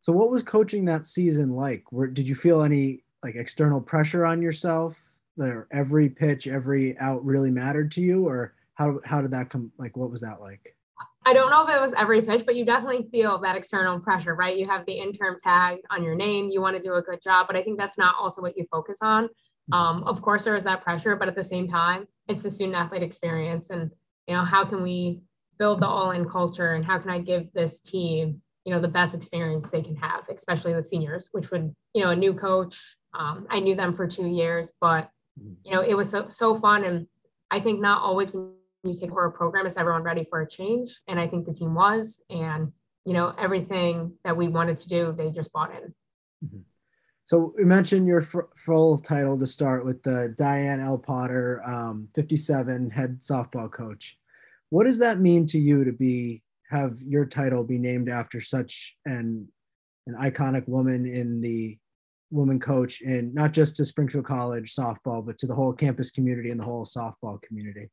So 0.00 0.12
what 0.12 0.30
was 0.30 0.42
coaching 0.42 0.84
that 0.86 1.04
season 1.04 1.54
like? 1.54 1.84
Where 1.90 2.06
did 2.06 2.26
you 2.26 2.34
feel 2.34 2.62
any 2.62 3.04
like 3.22 3.34
external 3.34 3.80
pressure 3.80 4.24
on 4.24 4.40
yourself? 4.40 4.98
That 5.36 5.66
every 5.72 6.08
pitch, 6.08 6.46
every 6.46 6.98
out 6.98 7.24
really 7.24 7.50
mattered 7.50 7.90
to 7.92 8.00
you, 8.00 8.26
or 8.26 8.54
how 8.74 9.00
how 9.04 9.20
did 9.20 9.30
that 9.32 9.50
come 9.50 9.72
like 9.78 9.96
what 9.96 10.10
was 10.10 10.20
that 10.22 10.40
like 10.40 10.74
i 11.26 11.32
don't 11.32 11.50
know 11.50 11.64
if 11.64 11.70
it 11.70 11.80
was 11.80 11.94
every 11.96 12.22
pitch 12.22 12.44
but 12.46 12.56
you 12.56 12.64
definitely 12.64 13.06
feel 13.10 13.38
that 13.38 13.56
external 13.56 14.00
pressure 14.00 14.34
right 14.34 14.56
you 14.56 14.66
have 14.66 14.84
the 14.86 14.92
interim 14.92 15.36
tag 15.42 15.78
on 15.90 16.02
your 16.02 16.14
name 16.14 16.48
you 16.48 16.60
want 16.60 16.76
to 16.76 16.82
do 16.82 16.94
a 16.94 17.02
good 17.02 17.22
job 17.22 17.46
but 17.46 17.56
i 17.56 17.62
think 17.62 17.78
that's 17.78 17.98
not 17.98 18.14
also 18.20 18.40
what 18.42 18.56
you 18.56 18.66
focus 18.70 18.98
on 19.02 19.28
Um, 19.72 20.02
of 20.04 20.20
course, 20.22 20.44
there 20.44 20.56
is 20.56 20.64
that 20.64 20.82
pressure, 20.82 21.16
but 21.16 21.28
at 21.28 21.34
the 21.36 21.44
same 21.44 21.68
time, 21.68 22.06
it's 22.28 22.42
the 22.42 22.50
student 22.50 22.76
athlete 22.76 23.02
experience. 23.02 23.70
And, 23.70 23.90
you 24.26 24.34
know, 24.34 24.44
how 24.44 24.64
can 24.64 24.82
we 24.82 25.22
build 25.58 25.80
the 25.80 25.86
all 25.86 26.10
in 26.10 26.28
culture 26.28 26.74
and 26.74 26.84
how 26.84 26.98
can 26.98 27.10
I 27.10 27.20
give 27.20 27.52
this 27.52 27.80
team, 27.80 28.42
you 28.64 28.72
know, 28.72 28.80
the 28.80 28.88
best 28.88 29.14
experience 29.14 29.70
they 29.70 29.82
can 29.82 29.96
have, 29.96 30.24
especially 30.28 30.72
the 30.74 30.82
seniors, 30.82 31.28
which 31.32 31.50
would, 31.50 31.74
you 31.94 32.02
know, 32.02 32.10
a 32.10 32.16
new 32.16 32.34
coach. 32.34 32.96
Um, 33.14 33.46
I 33.50 33.60
knew 33.60 33.76
them 33.76 33.94
for 33.94 34.06
two 34.06 34.26
years, 34.26 34.72
but, 34.80 35.10
mm-hmm. 35.38 35.54
you 35.64 35.72
know, 35.72 35.82
it 35.82 35.94
was 35.94 36.10
so, 36.10 36.28
so 36.28 36.58
fun. 36.58 36.84
And 36.84 37.06
I 37.50 37.60
think 37.60 37.80
not 37.80 38.02
always 38.02 38.32
when 38.32 38.52
you 38.82 38.94
take 38.94 39.10
over 39.10 39.26
a 39.26 39.32
program 39.32 39.66
is 39.66 39.76
everyone 39.76 40.02
ready 40.02 40.26
for 40.28 40.40
a 40.40 40.48
change. 40.48 41.00
And 41.08 41.20
I 41.20 41.26
think 41.26 41.46
the 41.46 41.52
team 41.52 41.74
was. 41.74 42.22
And, 42.30 42.72
you 43.04 43.12
know, 43.12 43.34
everything 43.38 44.12
that 44.24 44.36
we 44.36 44.48
wanted 44.48 44.78
to 44.78 44.88
do, 44.88 45.14
they 45.16 45.30
just 45.30 45.52
bought 45.52 45.70
in. 45.70 45.94
Mm-hmm. 46.44 46.60
So 47.24 47.54
we 47.56 47.64
mentioned 47.64 48.08
your 48.08 48.22
f- 48.22 48.48
full 48.56 48.98
title 48.98 49.38
to 49.38 49.46
start 49.46 49.84
with 49.84 50.02
the 50.02 50.34
Diane 50.36 50.80
L. 50.80 50.98
Potter, 50.98 51.62
um, 51.64 52.08
57 52.14 52.90
head 52.90 53.20
softball 53.20 53.70
coach. 53.70 54.18
What 54.70 54.84
does 54.84 54.98
that 54.98 55.20
mean 55.20 55.46
to 55.46 55.58
you 55.58 55.84
to 55.84 55.92
be 55.92 56.42
have 56.70 56.98
your 57.06 57.26
title 57.26 57.64
be 57.64 57.78
named 57.78 58.08
after 58.08 58.40
such 58.40 58.96
an 59.04 59.48
an 60.06 60.14
iconic 60.14 60.66
woman 60.68 61.04
in 61.06 61.40
the 61.40 61.76
woman 62.30 62.58
coach 62.58 63.00
in 63.00 63.34
not 63.34 63.52
just 63.52 63.76
to 63.76 63.84
Springfield 63.84 64.24
College 64.24 64.74
softball, 64.74 65.24
but 65.24 65.36
to 65.38 65.46
the 65.46 65.54
whole 65.54 65.72
campus 65.72 66.10
community 66.10 66.50
and 66.50 66.58
the 66.58 66.64
whole 66.64 66.84
softball 66.84 67.40
community? 67.42 67.90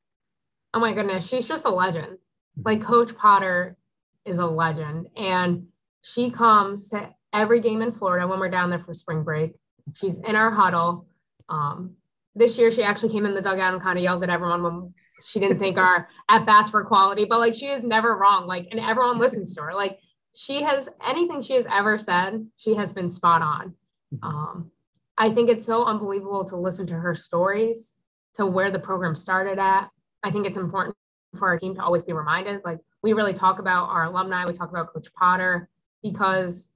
Oh 0.73 0.79
my 0.79 0.93
goodness, 0.93 1.27
she's 1.27 1.47
just 1.47 1.65
a 1.65 1.69
legend. 1.69 2.17
Like 2.63 2.83
Coach 2.83 3.15
Potter 3.15 3.77
is 4.25 4.39
a 4.39 4.45
legend, 4.45 5.07
and 5.15 5.67
she 6.01 6.31
comes 6.31 6.89
to 6.89 7.13
every 7.33 7.61
game 7.61 7.81
in 7.81 7.93
Florida 7.93 8.27
when 8.27 8.39
we're 8.39 8.49
down 8.49 8.69
there 8.69 8.79
for 8.79 8.93
spring 8.93 9.23
break. 9.23 9.53
She's 9.95 10.15
in 10.15 10.35
our 10.35 10.51
huddle. 10.51 11.07
Um, 11.49 11.95
this 12.35 12.57
year, 12.57 12.71
she 12.71 12.83
actually 12.83 13.11
came 13.11 13.25
in 13.25 13.33
the 13.33 13.41
dugout 13.41 13.73
and 13.73 13.81
kind 13.81 13.97
of 13.97 14.03
yelled 14.03 14.23
at 14.23 14.29
everyone 14.29 14.63
when 14.63 14.93
she 15.23 15.39
didn't 15.39 15.59
think 15.59 15.77
our 15.77 16.07
at 16.29 16.45
bats 16.45 16.71
were 16.71 16.83
quality, 16.83 17.25
but 17.25 17.39
like 17.39 17.55
she 17.55 17.67
is 17.67 17.83
never 17.83 18.17
wrong. 18.17 18.47
Like, 18.47 18.67
and 18.71 18.79
everyone 18.79 19.17
listens 19.17 19.55
to 19.55 19.61
her. 19.63 19.73
Like, 19.73 19.99
she 20.33 20.61
has 20.61 20.87
anything 21.05 21.41
she 21.41 21.53
has 21.53 21.65
ever 21.71 21.97
said, 21.97 22.47
she 22.57 22.75
has 22.75 22.93
been 22.93 23.09
spot 23.09 23.41
on. 23.41 23.73
Um, 24.21 24.71
I 25.17 25.31
think 25.31 25.49
it's 25.49 25.65
so 25.65 25.83
unbelievable 25.83 26.45
to 26.45 26.55
listen 26.55 26.85
to 26.87 26.93
her 26.93 27.15
stories, 27.15 27.95
to 28.35 28.45
where 28.45 28.69
the 28.69 28.79
program 28.79 29.15
started 29.15 29.57
at. 29.57 29.89
I 30.27 30.31
think 30.31 30.45
it's 30.45 30.57
important 30.57 30.93
for 31.39 31.47
our 31.47 31.57
team 31.57 31.73
to 31.75 31.81
always 31.81 32.03
be 32.03 32.11
reminded. 32.11 32.61
Like, 32.65 32.79
we 33.01 33.13
really 33.13 33.33
talk 33.33 33.59
about 33.59 33.87
our 33.87 34.03
alumni, 34.03 34.45
we 34.45 34.51
talk 34.51 34.69
about 34.69 34.93
Coach 34.93 35.07
Potter, 35.13 35.69
because 36.03 36.67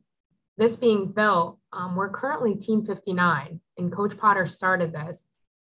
this 0.58 0.78
being 0.78 1.12
built, 1.12 1.60
um, 1.74 1.98
we're 1.98 2.10
currently 2.10 2.56
Team 2.56 2.86
59, 2.86 3.60
and 3.78 3.92
Coach 3.92 4.18
Potter 4.18 4.46
started 4.46 4.94
this. 4.94 5.28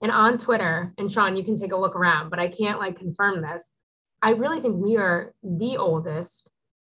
And 0.00 0.12
on 0.12 0.38
Twitter, 0.38 0.94
and 0.98 1.10
Sean, 1.10 1.34
you 1.34 1.42
can 1.42 1.58
take 1.58 1.72
a 1.72 1.76
look 1.76 1.96
around, 1.96 2.30
but 2.30 2.38
I 2.38 2.46
can't 2.46 2.78
like 2.78 2.96
confirm 2.96 3.42
this. 3.42 3.72
I 4.22 4.30
really 4.30 4.60
think 4.60 4.76
we 4.76 4.96
are 4.96 5.34
the 5.42 5.76
oldest 5.76 6.46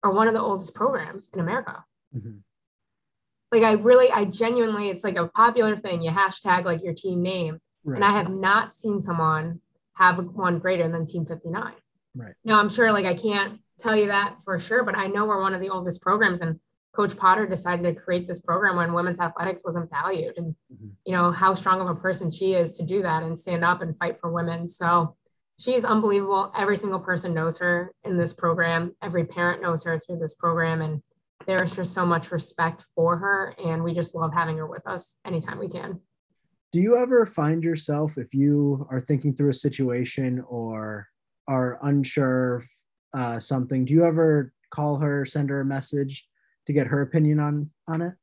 or 0.03 0.13
one 0.13 0.29
of 0.29 0.35
the 0.35 0.41
oldest 0.41 0.75
programs 0.75 1.29
in 1.35 1.41
America. 1.41 1.85
Mm-hmm. 2.17 2.39
Like 3.53 3.65
I 3.65 3.73
really, 3.73 4.11
I 4.11 4.25
genuinely, 4.25 4.89
it's 4.89 5.05
like 5.05 5.17
a 5.17 5.29
popular 5.29 5.77
thing. 5.77 6.03
You 6.03 6.11
hashtag 6.11 6.65
like 6.65 6.83
your 6.83 6.95
team 6.95 7.21
name. 7.21 7.59
Right. 7.85 7.97
And 7.97 8.05
I 8.05 8.11
have 8.11 8.31
not 8.31 8.75
seen 8.75 9.03
someone 9.03 9.61
have 10.01 10.19
one 10.19 10.59
greater 10.59 10.89
than 10.89 11.07
Team 11.07 11.27
59. 11.27 11.73
Right. 12.17 12.35
Now 12.45 12.59
I'm 12.59 12.69
sure 12.69 12.91
like 12.91 13.05
I 13.05 13.15
can't 13.15 13.61
tell 13.79 13.95
you 13.95 14.07
that 14.07 14.37
for 14.45 14.59
sure, 14.59 14.83
but 14.83 14.97
I 14.97 15.07
know 15.07 15.27
we're 15.27 15.41
one 15.41 15.55
of 15.55 15.61
the 15.61 15.69
oldest 15.69 16.03
programs. 16.03 16.41
And 16.41 16.59
Coach 16.93 17.17
Potter 17.17 17.47
decided 17.47 17.83
to 17.85 18.01
create 18.01 18.27
this 18.27 18.41
program 18.41 18.77
when 18.77 18.93
women's 18.93 19.21
athletics 19.21 19.63
wasn't 19.65 19.91
valued, 19.91 20.35
and 20.37 20.55
mm-hmm. 20.73 20.89
you 21.07 21.13
know 21.13 21.31
how 21.31 21.55
strong 21.55 21.81
of 21.81 21.89
a 21.89 21.95
person 21.95 22.31
she 22.31 22.55
is 22.55 22.77
to 22.79 22.85
do 22.85 23.03
that 23.03 23.23
and 23.23 23.39
stand 23.39 23.65
up 23.65 23.81
and 23.81 23.97
fight 23.99 24.19
for 24.21 24.33
women. 24.33 24.67
So 24.67 25.17
she 25.59 25.75
is 25.75 25.85
unbelievable. 25.85 26.51
Every 26.57 26.77
single 26.77 26.99
person 26.99 27.35
knows 27.35 27.59
her 27.59 27.95
in 28.03 28.17
this 28.17 28.33
program. 28.33 28.97
Every 29.03 29.25
parent 29.25 29.63
knows 29.63 29.85
her 29.85 30.01
through 30.01 30.19
this 30.19 30.35
program, 30.35 30.83
and 30.83 31.03
there's 31.47 31.77
just 31.77 31.93
so 31.93 32.05
much 32.05 32.33
respect 32.33 32.87
for 32.97 33.19
her, 33.19 33.55
and 33.65 33.85
we 33.85 33.95
just 33.95 34.15
love 34.15 34.33
having 34.35 34.57
her 34.57 34.67
with 34.67 34.87
us 34.87 35.17
anytime 35.25 35.59
we 35.59 35.69
can. 35.69 36.01
Do 36.73 36.81
you 36.81 36.97
ever 36.97 37.27
find 37.27 37.65
yourself 37.65 38.17
if 38.17 38.33
you 38.33 38.87
are 38.91 39.01
thinking 39.01 39.33
through 39.33 39.51
a 39.51 39.55
situation 39.55 40.45
or 40.49 41.09
are 41.49 41.79
unsure 41.83 42.65
uh, 43.13 43.39
something? 43.39 43.85
Do 43.85 43.93
you 43.93 44.05
ever 44.05 44.53
call 44.73 44.97
her, 44.99 45.25
send 45.25 45.51
her 45.51 45.61
a 45.61 45.65
message? 45.65 46.29
to 46.71 46.73
get 46.73 46.87
her 46.87 47.03
opinion 47.03 47.41
on 47.41 47.71
on 47.89 48.03
it? 48.03 48.15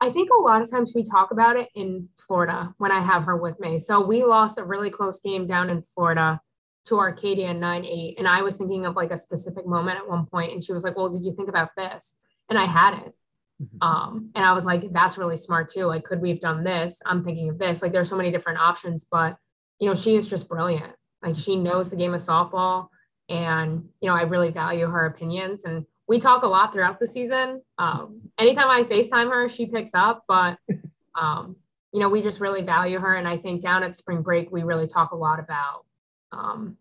I 0.00 0.10
think 0.10 0.30
a 0.30 0.40
lot 0.40 0.62
of 0.62 0.70
times 0.70 0.92
we 0.94 1.02
talk 1.02 1.30
about 1.30 1.56
it 1.56 1.68
in 1.74 2.08
Florida 2.18 2.74
when 2.78 2.92
I 2.92 3.00
have 3.00 3.24
her 3.24 3.36
with 3.36 3.58
me. 3.58 3.78
So 3.78 4.04
we 4.06 4.22
lost 4.22 4.58
a 4.58 4.64
really 4.64 4.90
close 4.90 5.18
game 5.18 5.46
down 5.46 5.70
in 5.70 5.82
Florida 5.94 6.40
to 6.86 6.98
Arcadia 6.98 7.54
9 7.54 7.84
8. 7.84 8.18
And 8.18 8.28
I 8.28 8.42
was 8.42 8.58
thinking 8.58 8.84
of 8.86 8.96
like 8.96 9.10
a 9.10 9.16
specific 9.16 9.66
moment 9.66 9.98
at 9.98 10.08
one 10.08 10.26
point, 10.26 10.52
and 10.52 10.62
she 10.62 10.72
was 10.72 10.84
like, 10.84 10.96
Well, 10.96 11.08
did 11.08 11.24
you 11.24 11.34
think 11.34 11.48
about 11.48 11.70
this? 11.76 12.16
And 12.48 12.58
I 12.58 12.64
had 12.64 12.98
it. 12.98 13.14
Mm-hmm. 13.62 13.82
Um, 13.82 14.30
and 14.34 14.44
I 14.44 14.52
was 14.52 14.66
like, 14.66 14.92
That's 14.92 15.18
really 15.18 15.36
smart 15.36 15.68
too. 15.68 15.84
Like, 15.84 16.04
could 16.04 16.20
we 16.20 16.30
have 16.30 16.40
done 16.40 16.64
this? 16.64 17.00
I'm 17.06 17.24
thinking 17.24 17.48
of 17.48 17.58
this. 17.58 17.82
Like, 17.82 17.92
there's 17.92 18.10
so 18.10 18.16
many 18.16 18.30
different 18.30 18.58
options, 18.58 19.06
but 19.10 19.36
you 19.80 19.88
know, 19.88 19.94
she 19.94 20.16
is 20.16 20.28
just 20.28 20.48
brilliant. 20.48 20.92
Like, 21.22 21.36
she 21.36 21.56
knows 21.56 21.90
the 21.90 21.96
game 21.96 22.14
of 22.14 22.20
softball. 22.20 22.88
And, 23.28 23.88
you 24.00 24.08
know, 24.08 24.14
I 24.14 24.22
really 24.22 24.50
value 24.50 24.86
her 24.86 25.06
opinions. 25.06 25.64
And 25.64 25.86
we 26.06 26.20
talk 26.20 26.42
a 26.42 26.46
lot 26.46 26.72
throughout 26.72 27.00
the 27.00 27.06
season. 27.06 27.62
Um, 27.78 28.20
anytime 28.38 28.68
I 28.68 28.84
FaceTime 28.84 29.30
her, 29.30 29.48
she 29.48 29.66
picks 29.66 29.94
up, 29.94 30.24
but 30.28 30.58
um, 31.20 31.56
you 31.92 32.00
know, 32.00 32.08
we 32.08 32.22
just 32.22 32.40
really 32.40 32.62
value 32.62 32.98
her. 32.98 33.14
And 33.14 33.26
I 33.26 33.38
think 33.38 33.62
down 33.62 33.82
at 33.82 33.96
spring 33.96 34.22
break, 34.22 34.50
we 34.50 34.62
really 34.62 34.86
talk 34.86 35.12
a 35.12 35.16
lot 35.16 35.38
about, 35.38 35.84
um, 36.32 36.76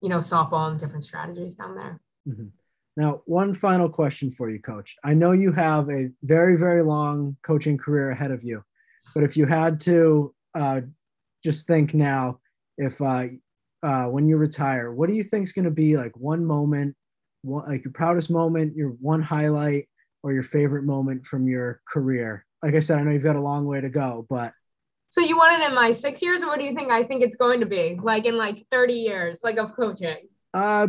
you 0.00 0.08
know, 0.08 0.18
softball 0.18 0.70
and 0.70 0.78
different 0.78 1.04
strategies 1.04 1.54
down 1.54 1.74
there. 1.74 2.00
Mm-hmm. 2.28 2.48
Now, 2.98 3.22
one 3.26 3.54
final 3.54 3.88
question 3.88 4.32
for 4.32 4.50
you, 4.50 4.58
coach. 4.58 4.96
I 5.04 5.14
know 5.14 5.30
you 5.30 5.52
have 5.52 5.88
a 5.88 6.10
very, 6.24 6.56
very 6.56 6.82
long 6.82 7.36
coaching 7.44 7.78
career 7.78 8.10
ahead 8.10 8.32
of 8.32 8.42
you, 8.42 8.64
but 9.14 9.22
if 9.22 9.36
you 9.36 9.46
had 9.46 9.78
to 9.82 10.34
uh, 10.56 10.80
just 11.44 11.68
think 11.68 11.94
now, 11.94 12.40
if 12.76 13.00
uh, 13.00 13.26
uh, 13.84 14.06
when 14.06 14.26
you 14.26 14.36
retire, 14.36 14.92
what 14.92 15.08
do 15.08 15.14
you 15.14 15.22
think 15.22 15.44
is 15.44 15.52
going 15.52 15.64
to 15.66 15.70
be 15.70 15.96
like 15.96 16.16
one 16.16 16.44
moment 16.44 16.96
one, 17.42 17.68
like 17.68 17.84
your 17.84 17.92
proudest 17.92 18.30
moment, 18.30 18.74
your 18.74 18.88
one 19.00 19.22
highlight, 19.22 19.88
or 20.24 20.32
your 20.32 20.42
favorite 20.42 20.82
moment 20.82 21.24
from 21.24 21.46
your 21.46 21.80
career? 21.88 22.44
Like 22.64 22.74
I 22.74 22.80
said, 22.80 22.98
I 22.98 23.02
know 23.04 23.12
you've 23.12 23.22
got 23.22 23.36
a 23.36 23.40
long 23.40 23.64
way 23.64 23.80
to 23.80 23.90
go, 23.90 24.26
but 24.28 24.52
so 25.08 25.20
you 25.20 25.36
want 25.36 25.62
it 25.62 25.68
in 25.68 25.72
my 25.72 25.92
six 25.92 26.20
years, 26.20 26.42
or 26.42 26.48
what 26.48 26.58
do 26.58 26.64
you 26.64 26.74
think 26.74 26.90
I 26.90 27.04
think 27.04 27.22
it's 27.22 27.36
going 27.36 27.60
to 27.60 27.66
be? 27.66 27.96
Like 28.02 28.24
in 28.24 28.36
like 28.36 28.66
30 28.72 28.94
years, 28.94 29.40
like 29.44 29.56
of 29.56 29.76
coaching? 29.76 30.26
Uh 30.52 30.88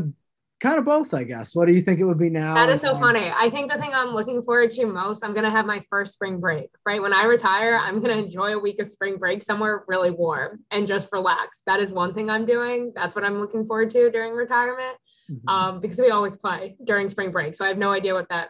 kind 0.59 0.77
of 0.77 0.85
both, 0.85 1.13
I 1.13 1.23
guess. 1.23 1.55
What 1.55 1.67
do 1.67 1.73
you 1.73 1.81
think 1.81 1.99
it 1.99 2.05
would 2.05 2.17
be 2.17 2.29
now? 2.29 2.53
That 2.53 2.69
is 2.69 2.81
so 2.81 2.97
funny. 2.97 3.31
I 3.35 3.49
think 3.49 3.71
the 3.71 3.77
thing 3.77 3.91
I'm 3.93 4.09
looking 4.09 4.41
forward 4.41 4.71
to 4.71 4.85
most, 4.85 5.23
I'm 5.23 5.33
gonna 5.33 5.49
have 5.49 5.65
my 5.65 5.81
first 5.89 6.13
spring 6.13 6.39
break. 6.39 6.69
Right 6.85 7.01
when 7.01 7.13
I 7.13 7.25
retire, 7.25 7.77
I'm 7.77 8.01
gonna 8.01 8.17
enjoy 8.17 8.53
a 8.53 8.59
week 8.59 8.81
of 8.81 8.87
spring 8.87 9.17
break 9.17 9.41
somewhere 9.43 9.83
really 9.87 10.11
warm 10.11 10.65
and 10.71 10.87
just 10.87 11.09
relax. 11.11 11.61
That 11.65 11.79
is 11.79 11.91
one 11.91 12.13
thing 12.13 12.29
I'm 12.29 12.45
doing. 12.45 12.91
That's 12.95 13.15
what 13.15 13.23
I'm 13.23 13.39
looking 13.39 13.65
forward 13.65 13.89
to 13.91 14.11
during 14.11 14.33
retirement 14.33 14.97
mm-hmm. 15.29 15.47
um, 15.47 15.79
because 15.79 15.99
we 15.99 16.09
always 16.09 16.35
play 16.35 16.75
during 16.83 17.09
spring 17.09 17.31
break. 17.31 17.55
So 17.55 17.63
I 17.63 17.69
have 17.69 17.77
no 17.77 17.91
idea 17.91 18.13
what 18.13 18.29
that, 18.29 18.49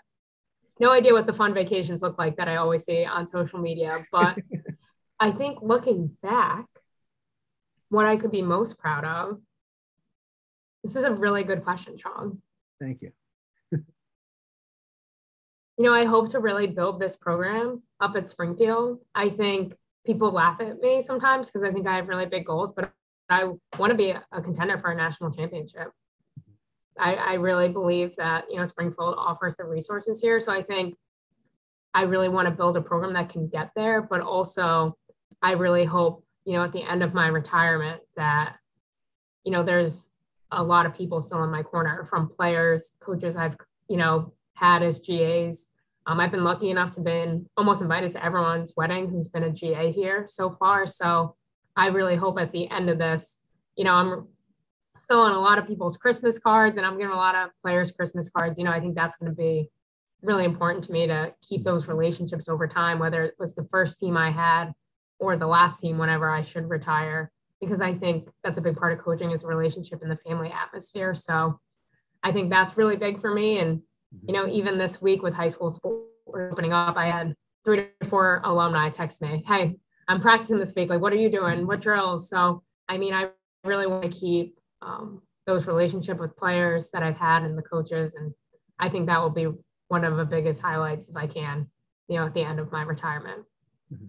no 0.79 0.91
idea 0.91 1.13
what 1.13 1.27
the 1.27 1.33
fun 1.33 1.53
vacations 1.53 2.01
look 2.01 2.17
like 2.17 2.37
that 2.37 2.47
I 2.47 2.55
always 2.55 2.85
see 2.85 3.05
on 3.05 3.27
social 3.27 3.59
media. 3.59 4.05
But 4.11 4.37
I 5.19 5.31
think 5.31 5.59
looking 5.61 6.15
back, 6.21 6.65
what 7.89 8.05
I 8.05 8.17
could 8.17 8.31
be 8.31 8.41
most 8.41 8.77
proud 8.77 9.03
of. 9.03 9.41
This 10.83 10.95
is 10.95 11.03
a 11.03 11.13
really 11.13 11.43
good 11.43 11.63
question, 11.63 11.97
Sean. 11.97 12.41
Thank 12.79 13.01
you. 13.01 13.11
you 13.71 13.83
know, 15.77 15.93
I 15.93 16.05
hope 16.05 16.29
to 16.29 16.39
really 16.39 16.67
build 16.67 16.99
this 16.99 17.15
program 17.15 17.83
up 17.99 18.15
at 18.15 18.27
Springfield. 18.27 18.99
I 19.13 19.29
think 19.29 19.75
people 20.05 20.31
laugh 20.31 20.61
at 20.61 20.79
me 20.79 21.01
sometimes 21.01 21.47
because 21.47 21.63
I 21.63 21.71
think 21.71 21.87
I 21.87 21.97
have 21.97 22.07
really 22.07 22.25
big 22.25 22.45
goals, 22.45 22.73
but 22.73 22.91
I 23.29 23.43
want 23.77 23.91
to 23.91 23.95
be 23.95 24.11
a, 24.11 24.23
a 24.31 24.41
contender 24.41 24.77
for 24.77 24.91
a 24.91 24.95
national 24.95 25.31
championship. 25.31 25.91
I, 26.97 27.15
I 27.15 27.33
really 27.35 27.69
believe 27.69 28.15
that, 28.17 28.45
you 28.49 28.57
know, 28.57 28.65
Springfield 28.65 29.15
offers 29.17 29.55
the 29.55 29.65
resources 29.65 30.19
here. 30.19 30.39
So 30.39 30.51
I 30.51 30.63
think 30.63 30.95
I 31.93 32.03
really 32.03 32.29
want 32.29 32.47
to 32.47 32.53
build 32.53 32.75
a 32.77 32.81
program 32.81 33.13
that 33.13 33.29
can 33.29 33.47
get 33.47 33.71
there, 33.75 34.01
but 34.01 34.21
also 34.21 34.97
I 35.41 35.53
really 35.53 35.85
hope, 35.85 36.25
you 36.45 36.53
know, 36.53 36.63
at 36.63 36.73
the 36.73 36.83
end 36.83 37.03
of 37.03 37.13
my 37.13 37.27
retirement 37.27 38.01
that, 38.15 38.55
you 39.43 39.51
know, 39.51 39.63
there's 39.63 40.05
a 40.51 40.63
lot 40.63 40.85
of 40.85 40.95
people 40.95 41.21
still 41.21 41.43
in 41.43 41.51
my 41.51 41.63
corner 41.63 42.05
from 42.05 42.29
players, 42.29 42.93
coaches 42.99 43.35
I've, 43.35 43.55
you 43.87 43.97
know, 43.97 44.33
had 44.53 44.83
as 44.83 44.99
GAs. 44.99 45.67
Um, 46.07 46.19
I've 46.19 46.31
been 46.31 46.43
lucky 46.43 46.69
enough 46.69 46.95
to 46.95 47.01
been 47.01 47.45
almost 47.55 47.81
invited 47.81 48.11
to 48.11 48.25
everyone's 48.25 48.73
wedding 48.75 49.09
who's 49.09 49.27
been 49.27 49.43
a 49.43 49.51
GA 49.51 49.91
here 49.91 50.25
so 50.27 50.49
far. 50.49 50.85
So 50.85 51.35
I 51.75 51.87
really 51.87 52.15
hope 52.15 52.39
at 52.39 52.51
the 52.51 52.69
end 52.69 52.89
of 52.89 52.97
this, 52.97 53.39
you 53.75 53.83
know, 53.83 53.93
I'm 53.93 54.27
still 54.99 55.21
on 55.21 55.33
a 55.33 55.39
lot 55.39 55.59
of 55.59 55.67
people's 55.67 55.97
Christmas 55.97 56.39
cards 56.39 56.77
and 56.77 56.85
I'm 56.85 56.97
getting 56.97 57.13
a 57.13 57.17
lot 57.17 57.35
of 57.35 57.51
players 57.61 57.91
Christmas 57.91 58.29
cards. 58.29 58.57
You 58.57 58.65
know, 58.65 58.71
I 58.71 58.79
think 58.79 58.95
that's 58.95 59.17
going 59.17 59.31
to 59.31 59.35
be 59.35 59.69
really 60.21 60.45
important 60.45 60.83
to 60.85 60.91
me 60.91 61.07
to 61.07 61.33
keep 61.41 61.63
those 61.63 61.87
relationships 61.87 62.49
over 62.49 62.67
time, 62.67 62.99
whether 62.99 63.23
it 63.23 63.35
was 63.39 63.55
the 63.55 63.63
first 63.65 63.99
team 63.99 64.17
I 64.17 64.31
had 64.31 64.73
or 65.19 65.37
the 65.37 65.47
last 65.47 65.79
team 65.79 65.97
whenever 65.97 66.29
I 66.29 66.41
should 66.41 66.69
retire 66.69 67.31
because 67.61 67.81
I 67.81 67.93
think 67.93 68.29
that's 68.43 68.57
a 68.57 68.61
big 68.61 68.77
part 68.77 68.93
of 68.93 68.99
coaching 68.99 69.31
is 69.31 69.43
a 69.43 69.47
relationship 69.47 70.01
in 70.01 70.09
the 70.09 70.17
family 70.17 70.51
atmosphere. 70.51 71.13
So 71.13 71.59
I 72.23 72.31
think 72.31 72.49
that's 72.49 72.77
really 72.77 72.97
big 72.97 73.19
for 73.19 73.33
me. 73.33 73.59
And, 73.59 73.81
you 74.27 74.33
know, 74.33 74.47
even 74.47 74.77
this 74.77 75.01
week 75.01 75.21
with 75.21 75.33
high 75.33 75.47
school 75.47 75.71
sport 75.71 76.05
opening 76.35 76.73
up, 76.73 76.95
I 76.97 77.07
had 77.07 77.35
three 77.65 77.87
to 78.01 78.07
four 78.07 78.41
alumni 78.43 78.89
text 78.89 79.21
me, 79.21 79.43
Hey, 79.45 79.77
I'm 80.07 80.21
practicing 80.21 80.57
this 80.57 80.73
week. 80.75 80.89
Like, 80.89 81.01
what 81.01 81.13
are 81.13 81.17
you 81.17 81.29
doing? 81.29 81.67
What 81.67 81.81
drills? 81.81 82.29
So, 82.29 82.63
I 82.87 82.97
mean, 82.97 83.13
I 83.13 83.29
really 83.63 83.87
want 83.87 84.03
to 84.03 84.19
keep 84.19 84.59
um, 84.81 85.21
those 85.45 85.67
relationship 85.67 86.19
with 86.19 86.37
players 86.37 86.89
that 86.91 87.03
I've 87.03 87.17
had 87.17 87.43
and 87.43 87.57
the 87.57 87.61
coaches. 87.61 88.15
And 88.15 88.33
I 88.79 88.89
think 88.89 89.07
that 89.07 89.21
will 89.21 89.29
be 89.29 89.47
one 89.87 90.05
of 90.05 90.17
the 90.17 90.25
biggest 90.25 90.61
highlights 90.61 91.09
if 91.09 91.15
I 91.15 91.27
can, 91.27 91.67
you 92.07 92.17
know, 92.17 92.25
at 92.25 92.33
the 92.33 92.43
end 92.43 92.59
of 92.59 92.71
my 92.71 92.83
retirement. 92.83 93.43
Mm-hmm. 93.93 94.07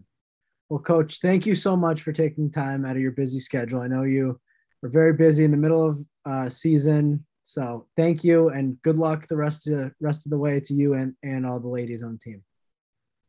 Well, 0.71 0.79
coach, 0.79 1.19
thank 1.21 1.47
you 1.47 1.57
so 1.57 1.77
much 1.77 2.03
for 2.03 2.13
taking 2.13 2.49
time 2.49 2.85
out 2.85 2.95
of 2.95 3.03
your 3.03 3.11
busy 3.11 3.41
schedule. 3.41 3.81
I 3.81 3.89
know 3.89 4.05
you 4.05 4.41
are 4.85 4.89
very 4.89 5.13
busy 5.13 5.43
in 5.43 5.51
the 5.51 5.57
middle 5.57 5.85
of 5.85 6.01
uh, 6.25 6.49
season, 6.49 7.27
so 7.43 7.89
thank 7.97 8.23
you 8.23 8.51
and 8.51 8.81
good 8.83 8.97
luck 8.97 9.27
the 9.27 9.37
rest 9.37 9.67
of 9.67 9.91
rest 10.01 10.27
of 10.27 10.31
the 10.31 10.39
way 10.39 10.61
to 10.61 10.73
you 10.73 10.95
and 10.95 11.15
and 11.25 11.45
all 11.45 11.59
the 11.59 11.69
ladies 11.69 12.05
on 12.05 12.13
the 12.13 12.19
team. 12.19 12.45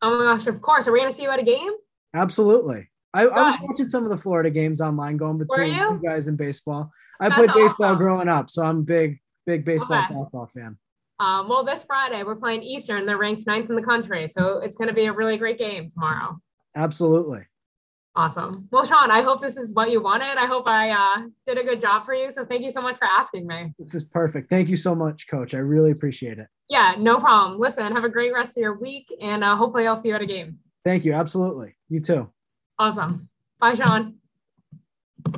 Oh 0.03 0.19
my 0.19 0.35
gosh! 0.35 0.45
Of 0.45 0.61
course, 0.61 0.87
are 0.87 0.91
we 0.91 0.99
going 0.99 1.09
to 1.09 1.15
see 1.15 1.23
you 1.23 1.31
at 1.31 1.39
a 1.39 1.43
game? 1.43 1.71
Absolutely. 2.13 2.89
I, 3.13 3.25
I, 3.25 3.43
was 3.43 3.55
watching 3.61 3.89
some 3.89 4.03
of 4.03 4.09
the 4.09 4.17
Florida 4.17 4.49
games 4.49 4.79
online, 4.79 5.17
going 5.17 5.37
between 5.37 5.73
you? 5.73 5.81
you? 5.81 6.01
guys 6.01 6.27
and 6.27 6.37
baseball. 6.37 6.91
I 7.19 7.27
That's 7.27 7.39
played 7.39 7.53
baseball 7.53 7.87
awesome. 7.87 7.97
growing 7.97 8.27
up, 8.29 8.49
so 8.49 8.63
I'm 8.63 8.83
big, 8.83 9.19
big 9.45 9.65
baseball 9.65 9.99
okay. 9.99 10.13
softball 10.13 10.49
fan. 10.49 10.77
Um, 11.19 11.49
well, 11.49 11.65
this 11.65 11.83
Friday 11.83 12.23
we're 12.23 12.35
playing 12.35 12.63
Eastern. 12.63 13.05
They're 13.05 13.17
ranked 13.17 13.45
ninth 13.47 13.69
in 13.69 13.75
the 13.75 13.83
country, 13.83 14.27
so 14.27 14.59
it's 14.59 14.77
going 14.77 14.87
to 14.87 14.93
be 14.93 15.05
a 15.05 15.11
really 15.11 15.37
great 15.37 15.57
game 15.57 15.89
tomorrow. 15.89 16.39
Absolutely. 16.75 17.41
Awesome. 18.13 18.67
Well, 18.71 18.85
Sean, 18.85 19.09
I 19.09 19.21
hope 19.21 19.39
this 19.39 19.55
is 19.55 19.73
what 19.73 19.89
you 19.89 20.01
wanted. 20.01 20.37
I 20.37 20.45
hope 20.45 20.67
I 20.67 20.89
uh, 20.89 21.27
did 21.45 21.57
a 21.57 21.63
good 21.63 21.81
job 21.81 22.05
for 22.05 22.13
you. 22.13 22.29
So 22.31 22.45
thank 22.45 22.61
you 22.61 22.71
so 22.71 22.81
much 22.81 22.97
for 22.97 23.05
asking 23.05 23.47
me. 23.47 23.73
This 23.79 23.95
is 23.95 24.03
perfect. 24.03 24.49
Thank 24.49 24.67
you 24.67 24.75
so 24.75 24.93
much, 24.93 25.27
Coach. 25.29 25.53
I 25.53 25.59
really 25.59 25.91
appreciate 25.91 26.37
it. 26.37 26.47
Yeah, 26.67 26.95
no 26.97 27.17
problem. 27.17 27.59
Listen, 27.59 27.93
have 27.93 28.03
a 28.03 28.09
great 28.09 28.33
rest 28.33 28.57
of 28.57 28.61
your 28.61 28.77
week, 28.77 29.13
and 29.21 29.43
uh, 29.43 29.55
hopefully 29.55 29.87
I'll 29.87 29.95
see 29.95 30.09
you 30.09 30.15
at 30.15 30.21
a 30.21 30.25
game. 30.25 30.59
Thank 30.83 31.05
you. 31.05 31.13
Absolutely. 31.13 31.75
You 31.87 32.01
too. 32.01 32.29
Awesome. 32.77 33.29
Bye, 33.59 33.75
Sean. 33.75 34.15